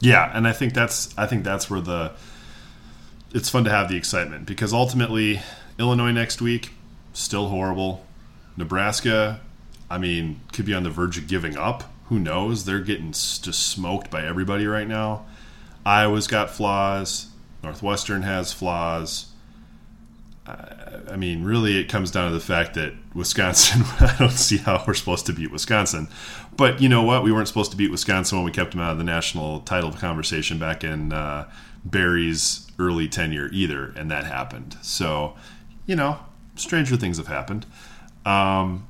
Yeah, 0.00 0.30
and 0.34 0.48
I 0.48 0.52
think 0.52 0.72
that's 0.72 1.16
I 1.16 1.26
think 1.26 1.44
that's 1.44 1.70
where 1.70 1.80
the 1.80 2.12
it's 3.32 3.48
fun 3.48 3.64
to 3.64 3.70
have 3.70 3.88
the 3.88 3.96
excitement 3.96 4.46
because 4.46 4.72
ultimately 4.72 5.40
Illinois 5.78 6.12
next 6.12 6.40
week 6.40 6.72
still 7.12 7.48
horrible. 7.48 8.06
Nebraska 8.56 9.40
I 9.90 9.98
mean, 9.98 10.40
could 10.52 10.64
be 10.64 10.72
on 10.72 10.84
the 10.84 10.90
verge 10.90 11.18
of 11.18 11.26
giving 11.26 11.56
up. 11.56 11.92
Who 12.04 12.18
knows? 12.20 12.64
They're 12.64 12.80
getting 12.80 13.10
just 13.10 13.68
smoked 13.68 14.10
by 14.10 14.24
everybody 14.24 14.66
right 14.66 14.86
now. 14.86 15.26
Iowa's 15.84 16.28
got 16.28 16.50
flaws. 16.50 17.26
Northwestern 17.62 18.22
has 18.22 18.52
flaws. 18.52 19.26
I 20.46 21.16
mean, 21.16 21.44
really, 21.44 21.78
it 21.78 21.88
comes 21.88 22.10
down 22.10 22.30
to 22.30 22.34
the 22.34 22.42
fact 22.42 22.74
that 22.74 22.94
Wisconsin. 23.14 23.82
I 24.00 24.16
don't 24.18 24.30
see 24.30 24.58
how 24.58 24.82
we're 24.86 24.94
supposed 24.94 25.26
to 25.26 25.32
beat 25.32 25.50
Wisconsin, 25.50 26.08
but 26.56 26.80
you 26.80 26.88
know 26.88 27.02
what? 27.02 27.22
We 27.22 27.30
weren't 27.30 27.48
supposed 27.48 27.70
to 27.72 27.76
beat 27.76 27.90
Wisconsin 27.90 28.38
when 28.38 28.44
we 28.44 28.50
kept 28.50 28.72
them 28.72 28.80
out 28.80 28.92
of 28.92 28.98
the 28.98 29.04
national 29.04 29.60
title 29.60 29.92
conversation 29.92 30.58
back 30.58 30.82
in 30.82 31.12
uh, 31.12 31.48
Barry's 31.84 32.69
early 32.80 33.08
tenure 33.08 33.48
either, 33.52 33.92
and 33.96 34.10
that 34.10 34.24
happened. 34.24 34.76
So, 34.82 35.36
you 35.86 35.94
know, 35.94 36.18
stranger 36.56 36.96
things 36.96 37.18
have 37.18 37.28
happened. 37.28 37.66
Um, 38.24 38.88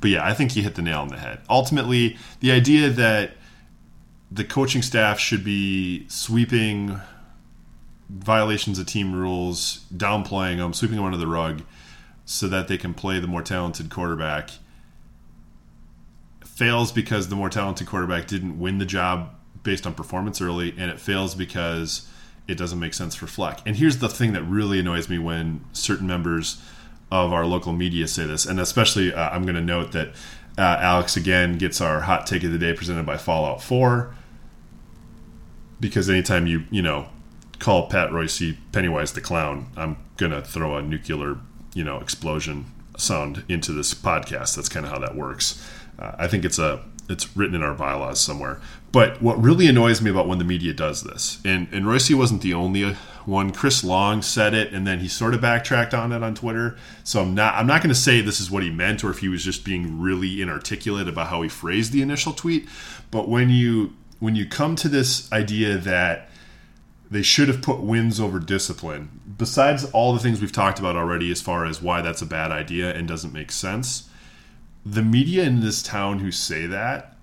but 0.00 0.10
yeah, 0.10 0.26
I 0.26 0.32
think 0.32 0.52
he 0.52 0.62
hit 0.62 0.74
the 0.74 0.82
nail 0.82 1.00
on 1.00 1.08
the 1.08 1.18
head. 1.18 1.40
Ultimately, 1.48 2.16
the 2.40 2.50
idea 2.50 2.88
that 2.88 3.32
the 4.30 4.44
coaching 4.44 4.82
staff 4.82 5.18
should 5.18 5.44
be 5.44 6.08
sweeping 6.08 6.98
violations 8.08 8.78
of 8.78 8.86
team 8.86 9.14
rules, 9.14 9.84
downplaying 9.94 10.56
them, 10.56 10.72
sweeping 10.72 10.96
them 10.96 11.04
under 11.04 11.18
the 11.18 11.26
rug, 11.26 11.62
so 12.24 12.48
that 12.48 12.68
they 12.68 12.78
can 12.78 12.94
play 12.94 13.20
the 13.20 13.26
more 13.26 13.42
talented 13.42 13.90
quarterback, 13.90 14.50
fails 16.44 16.92
because 16.92 17.28
the 17.28 17.36
more 17.36 17.50
talented 17.50 17.86
quarterback 17.86 18.26
didn't 18.26 18.58
win 18.58 18.78
the 18.78 18.86
job 18.86 19.34
based 19.62 19.86
on 19.86 19.94
performance 19.94 20.40
early, 20.40 20.74
and 20.78 20.90
it 20.90 20.98
fails 20.98 21.34
because 21.34 22.08
it 22.50 22.58
doesn't 22.58 22.80
make 22.80 22.94
sense 22.94 23.14
for 23.14 23.26
Fleck. 23.26 23.60
And 23.64 23.76
here's 23.76 23.98
the 23.98 24.08
thing 24.08 24.32
that 24.32 24.42
really 24.42 24.80
annoys 24.80 25.08
me 25.08 25.18
when 25.18 25.64
certain 25.72 26.06
members 26.06 26.60
of 27.10 27.32
our 27.32 27.46
local 27.46 27.72
media 27.72 28.06
say 28.08 28.26
this, 28.26 28.44
and 28.46 28.60
especially 28.60 29.12
uh, 29.12 29.30
I'm 29.30 29.42
going 29.42 29.54
to 29.54 29.60
note 29.60 29.92
that 29.92 30.08
uh, 30.58 30.76
Alex 30.80 31.16
again 31.16 31.58
gets 31.58 31.80
our 31.80 32.00
hot 32.00 32.26
take 32.26 32.44
of 32.44 32.52
the 32.52 32.58
day 32.58 32.72
presented 32.72 33.06
by 33.06 33.16
Fallout 33.16 33.62
4 33.62 34.14
because 35.80 36.10
anytime 36.10 36.46
you 36.46 36.64
you 36.70 36.82
know 36.82 37.08
call 37.58 37.88
Pat 37.88 38.12
Royce 38.12 38.42
Pennywise 38.72 39.12
the 39.12 39.20
clown, 39.20 39.70
I'm 39.76 39.96
gonna 40.16 40.42
throw 40.42 40.76
a 40.76 40.82
nuclear 40.82 41.38
you 41.74 41.84
know 41.84 41.98
explosion 41.98 42.66
sound 42.98 43.44
into 43.48 43.72
this 43.72 43.94
podcast. 43.94 44.56
That's 44.56 44.68
kind 44.68 44.84
of 44.84 44.92
how 44.92 44.98
that 44.98 45.14
works. 45.14 45.66
Uh, 45.98 46.12
I 46.18 46.28
think 46.28 46.44
it's 46.44 46.58
a 46.58 46.84
it's 47.10 47.36
written 47.36 47.54
in 47.54 47.62
our 47.62 47.74
bylaws 47.74 48.20
somewhere. 48.20 48.60
But 48.92 49.22
what 49.22 49.40
really 49.40 49.66
annoys 49.66 50.00
me 50.00 50.10
about 50.10 50.26
when 50.26 50.38
the 50.38 50.44
media 50.44 50.72
does 50.72 51.02
this, 51.02 51.38
and 51.44 51.68
and 51.72 51.86
Royce 51.86 52.10
wasn't 52.12 52.42
the 52.42 52.54
only 52.54 52.94
one. 53.24 53.52
Chris 53.52 53.84
Long 53.84 54.22
said 54.22 54.52
it, 54.52 54.72
and 54.72 54.86
then 54.86 54.98
he 54.98 55.08
sort 55.08 55.34
of 55.34 55.40
backtracked 55.40 55.94
on 55.94 56.12
it 56.12 56.22
on 56.22 56.34
Twitter. 56.34 56.76
So 57.04 57.22
I'm 57.22 57.34
not 57.34 57.54
I'm 57.54 57.66
not 57.66 57.82
going 57.82 57.94
to 57.94 58.00
say 58.00 58.20
this 58.20 58.40
is 58.40 58.50
what 58.50 58.62
he 58.62 58.70
meant, 58.70 59.04
or 59.04 59.10
if 59.10 59.18
he 59.18 59.28
was 59.28 59.44
just 59.44 59.64
being 59.64 60.00
really 60.00 60.42
inarticulate 60.42 61.08
about 61.08 61.28
how 61.28 61.42
he 61.42 61.48
phrased 61.48 61.92
the 61.92 62.02
initial 62.02 62.32
tweet. 62.32 62.68
But 63.10 63.28
when 63.28 63.50
you 63.50 63.94
when 64.18 64.34
you 64.34 64.46
come 64.46 64.76
to 64.76 64.88
this 64.88 65.30
idea 65.32 65.78
that 65.78 66.28
they 67.10 67.22
should 67.22 67.48
have 67.48 67.62
put 67.62 67.80
wins 67.80 68.20
over 68.20 68.38
discipline, 68.38 69.20
besides 69.38 69.84
all 69.92 70.12
the 70.12 70.20
things 70.20 70.40
we've 70.40 70.52
talked 70.52 70.78
about 70.78 70.96
already, 70.96 71.30
as 71.30 71.40
far 71.40 71.64
as 71.64 71.80
why 71.80 72.02
that's 72.02 72.22
a 72.22 72.26
bad 72.26 72.50
idea 72.50 72.92
and 72.92 73.06
doesn't 73.06 73.32
make 73.32 73.52
sense 73.52 74.09
the 74.84 75.02
media 75.02 75.44
in 75.44 75.60
this 75.60 75.82
town 75.82 76.20
who 76.20 76.30
say 76.30 76.66
that 76.66 77.16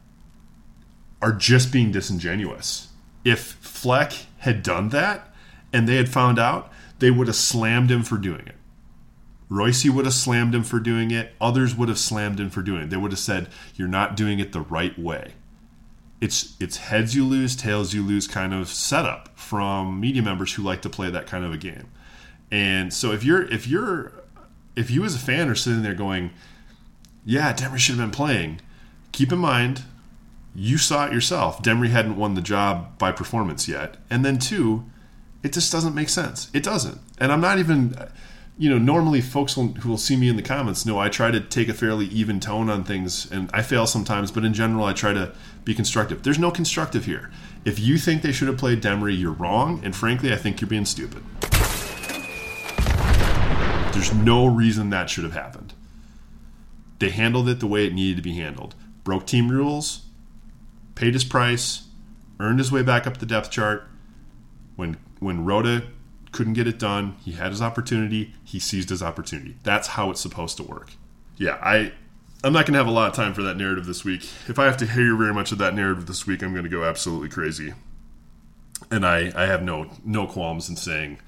are 1.22 1.34
just 1.34 1.72
being 1.72 1.92
disingenuous. 1.92 2.90
If 3.24 3.42
Fleck 3.42 4.14
had 4.40 4.64
done 4.64 4.90
that 4.90 5.34
and 5.74 5.88
they 5.88 5.96
had 5.96 6.10
found 6.10 6.40
out, 6.40 6.72
they 7.00 7.12
would 7.12 7.28
have 7.28 7.36
slammed 7.36 7.92
him 7.92 8.04
for 8.04 8.18
doing 8.18 8.48
it. 8.48 8.56
Royce 9.50 9.86
would 9.86 10.06
have 10.06 10.14
slammed 10.14 10.54
him 10.54 10.64
for 10.64 10.80
doing 10.80 11.12
it. 11.12 11.34
Others 11.40 11.76
would 11.76 11.90
have 11.90 12.00
slammed 12.00 12.40
him 12.40 12.50
for 12.50 12.62
doing 12.62 12.84
it. 12.84 12.90
They 12.90 12.98
would 12.98 13.12
have 13.12 13.20
said, 13.20 13.50
"You're 13.76 13.88
not 13.88 14.18
doing 14.18 14.40
it 14.40 14.52
the 14.52 14.62
right 14.62 14.98
way." 15.00 15.34
It's 16.20 16.56
it's 16.60 16.78
heads 16.78 17.16
you 17.16 17.26
lose, 17.26 17.56
tails 17.56 17.94
you 17.94 18.04
lose 18.04 18.28
kind 18.28 18.54
of 18.54 18.68
setup 18.68 19.30
from 19.40 20.00
media 20.00 20.22
members 20.22 20.54
who 20.54 20.64
like 20.64 20.82
to 20.82 20.90
play 20.90 21.10
that 21.10 21.28
kind 21.28 21.46
of 21.46 21.54
a 21.54 21.58
game. 21.58 21.88
And 22.52 22.94
so 22.94 23.12
if 23.12 23.24
you're 23.24 23.44
if 23.44 23.68
you're 23.68 24.12
if 24.76 24.92
you 24.92 25.06
as 25.06 25.16
a 25.16 25.20
fan 25.20 25.50
are 25.50 25.56
sitting 25.56 25.82
there 25.82 25.94
going, 25.94 26.32
yeah, 27.28 27.52
Demry 27.52 27.78
should 27.78 27.98
have 27.98 28.10
been 28.10 28.16
playing. 28.16 28.62
Keep 29.12 29.34
in 29.34 29.40
mind, 29.40 29.84
you 30.56 30.78
saw 30.78 31.08
it 31.08 31.12
yourself. 31.12 31.62
Demry 31.62 31.90
hadn't 31.90 32.16
won 32.16 32.36
the 32.36 32.42
job 32.42 32.98
by 32.98 33.12
performance 33.12 33.68
yet. 33.68 33.98
And 34.10 34.24
then, 34.24 34.40
two, 34.40 34.86
it 35.44 35.52
just 35.52 35.70
doesn't 35.70 35.94
make 35.94 36.08
sense. 36.08 36.50
It 36.54 36.64
doesn't. 36.64 37.02
And 37.18 37.34
I'm 37.34 37.42
not 37.42 37.60
even, 37.60 37.98
you 38.58 38.70
know, 38.70 38.78
normally 38.78 39.20
folks 39.20 39.58
will, 39.58 39.74
who 39.74 39.90
will 39.90 39.98
see 39.98 40.16
me 40.16 40.30
in 40.30 40.38
the 40.38 40.42
comments 40.42 40.86
know 40.86 41.00
I 41.00 41.10
try 41.10 41.30
to 41.30 41.42
take 41.42 41.68
a 41.68 41.74
fairly 41.74 42.06
even 42.06 42.40
tone 42.40 42.70
on 42.70 42.86
things, 42.86 43.30
and 43.30 43.50
I 43.54 43.62
fail 43.62 43.86
sometimes, 43.88 44.32
but 44.32 44.46
in 44.46 44.54
general, 44.54 44.86
I 44.86 44.94
try 44.94 45.12
to 45.12 45.34
be 45.66 45.74
constructive. 45.74 46.24
There's 46.24 46.40
no 46.40 46.50
constructive 46.50 47.04
here. 47.04 47.30
If 47.66 47.78
you 47.78 47.98
think 47.98 48.22
they 48.22 48.32
should 48.32 48.48
have 48.48 48.58
played 48.58 48.82
Demry, 48.82 49.20
you're 49.20 49.34
wrong, 49.34 49.82
and 49.84 49.94
frankly, 49.94 50.32
I 50.32 50.38
think 50.38 50.62
you're 50.62 50.70
being 50.70 50.86
stupid. 50.86 51.22
There's 53.92 54.14
no 54.14 54.46
reason 54.46 54.92
that 54.92 55.10
should 55.10 55.26
have 55.26 55.34
happened. 55.34 55.74
They 57.00 57.10
handled 57.10 57.48
it 57.50 57.60
the 57.60 57.68
way 57.68 57.86
it 57.86 57.94
needed 57.94 58.18
to 58.18 58.22
be 58.22 58.34
handled. 58.34 58.76
Broke 59.04 59.28
team 59.28 59.50
rules, 59.50 60.06
paid 60.96 61.14
his 61.14 61.24
price, 61.24 61.88
earned 62.40 62.60
his 62.60 62.72
way 62.72 62.84
back 62.84 63.08
up 63.08 63.18
the 63.18 63.26
depth 63.26 63.52
chart. 63.52 63.88
When 64.76 64.98
when 65.20 65.46
Rhoda 65.46 65.88
couldn't 66.32 66.54
get 66.54 66.68
it 66.68 66.78
done, 66.78 67.16
he 67.24 67.32
had 67.32 67.52
his 67.52 67.62
opportunity, 67.62 68.34
he 68.44 68.60
seized 68.60 68.90
his 68.90 69.02
opportunity. 69.02 69.58
That's 69.64 69.90
how 69.90 70.12
it's 70.12 70.22
supposed 70.22 70.58
to 70.58 70.64
work. 70.64 70.92
Yeah, 71.38 71.58
I 71.62 71.94
I'm 72.44 72.54
not 72.54 72.66
going 72.66 72.74
to 72.74 72.80
have 72.80 72.88
a 72.88 72.92
lot 72.92 73.10
of 73.10 73.16
time 73.16 73.34
for 73.34 73.42
that 73.44 73.58
narrative 73.58 73.86
this 73.86 74.06
week. 74.06 74.24
If 74.48 74.60
I 74.60 74.66
have 74.66 74.78
to 74.78 74.86
hear 74.86 75.16
very 75.16 75.34
much 75.34 75.52
of 75.52 75.58
that 75.58 75.74
narrative 75.74 76.06
this 76.06 76.28
week, 76.28 76.44
I'm 76.44 76.52
going 76.52 76.64
to 76.64 76.70
go 76.70 76.84
absolutely 76.84 77.30
crazy. 77.30 77.74
And 78.92 79.06
I, 79.06 79.32
I 79.36 79.48
have 79.48 79.64
no 79.64 79.90
no 80.06 80.28
qualms 80.28 80.70
in 80.70 80.76
saying 80.76 81.20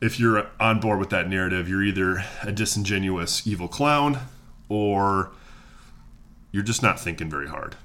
if 0.00 0.20
you're 0.20 0.48
on 0.60 0.80
board 0.80 0.98
with 0.98 1.10
that 1.10 1.28
narrative, 1.28 1.68
you're 1.68 1.82
either 1.82 2.24
a 2.42 2.52
disingenuous 2.52 3.46
evil 3.46 3.68
clown 3.68 4.20
or 4.68 5.32
you're 6.52 6.62
just 6.62 6.82
not 6.82 6.98
thinking 6.98 7.30
very 7.30 7.48
hard. 7.48 7.76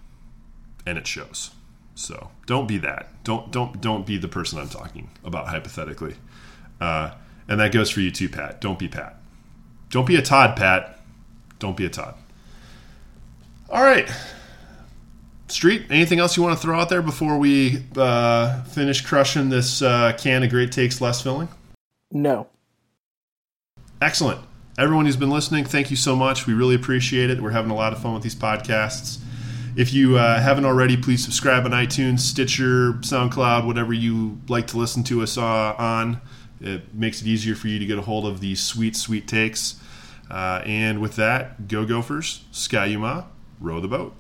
And 0.86 0.98
it 0.98 1.08
shows. 1.08 1.52
So 1.96 2.32
don't 2.46 2.68
be 2.68 2.78
that. 2.80 3.08
Don't 3.24 3.52
don't 3.52 3.80
don't 3.80 4.06
be 4.06 4.18
the 4.18 4.28
person 4.28 4.60
i'm 4.60 4.70
talking 4.70 5.10
about 5.24 5.48
hypothetically. 5.48 6.16
Uh, 6.82 7.12
and 7.48 7.60
that 7.60 7.72
goes 7.72 7.90
for 7.90 8.02
you 8.02 8.12
too 8.12 8.30
pat. 8.30 8.60
Don't 8.62 8.80
be 8.80 8.88
pat. 8.88 9.18
Don't 9.90 10.08
be 10.08 10.16
a 10.16 10.22
todd 10.22 10.58
pat. 10.58 11.00
Don't 11.60 11.78
be 11.78 11.86
a 11.86 11.90
todd. 11.90 12.16
All 13.70 13.84
right. 13.84 14.10
Street 15.48 15.86
anything 15.90 16.20
else 16.20 16.36
you 16.36 16.44
want 16.44 16.58
to 16.58 16.62
throw 16.62 16.80
out 16.80 16.90
there 16.90 17.02
before 17.02 17.38
we 17.38 17.84
uh, 17.96 18.64
finish 18.64 19.02
crushing 19.02 19.50
this 19.50 19.82
uh, 19.82 20.14
can 20.18 20.42
of 20.44 20.50
great 20.50 20.72
takes 20.72 21.00
less 21.00 21.22
filling? 21.22 21.48
No. 22.12 22.48
Excellent 24.02 24.40
everyone 24.78 25.06
who's 25.06 25.18
been 25.18 25.30
listening, 25.30 25.66
thank 25.66 25.92
you 25.92 25.98
so 25.98 26.16
much. 26.16 26.48
We 26.48 26.54
really 26.54 26.76
appreciate 26.76 27.30
it. 27.30 27.42
We're 27.42 27.52
having 27.52 27.72
a 27.72 27.76
lot 27.76 27.94
of 27.94 28.02
fun 28.02 28.14
with 28.14 28.24
these 28.24 28.36
podcasts. 28.36 29.20
If 29.76 29.94
you 29.94 30.18
uh, 30.18 30.40
haven't 30.40 30.66
already, 30.66 30.98
please 30.98 31.24
subscribe 31.24 31.66
on 31.66 31.72
iTunes, 31.72 32.20
Stitcher, 32.20 32.94
SoundCloud, 32.94 33.66
whatever 33.66 33.94
you 33.94 34.40
like 34.48 34.68
to 34.68 34.78
listen 34.78 35.04
to 35.06 35.24
us 35.24 35.38
uh, 35.38 35.42
on. 35.78 36.22
It 36.62 36.94
makes 36.94 37.22
it 37.22 37.28
easier 37.28 37.56
for 37.56 37.68
you 37.68 37.80
to 37.80 37.86
get 37.86 37.98
a 37.98 38.02
hold 38.02 38.26
of 38.26 38.40
these 38.40 38.62
sweet, 38.62 38.96
sweet 38.96 39.28
takes. 39.28 39.80
Uh, 40.30 40.62
and 40.66 41.02
with 41.02 41.16
that, 41.18 41.68
go 41.68 41.86
Gophers, 41.86 42.46
Ski-U-Mah, 42.52 43.26
row 43.60 43.80
the 43.80 43.88
boat. 43.88 44.16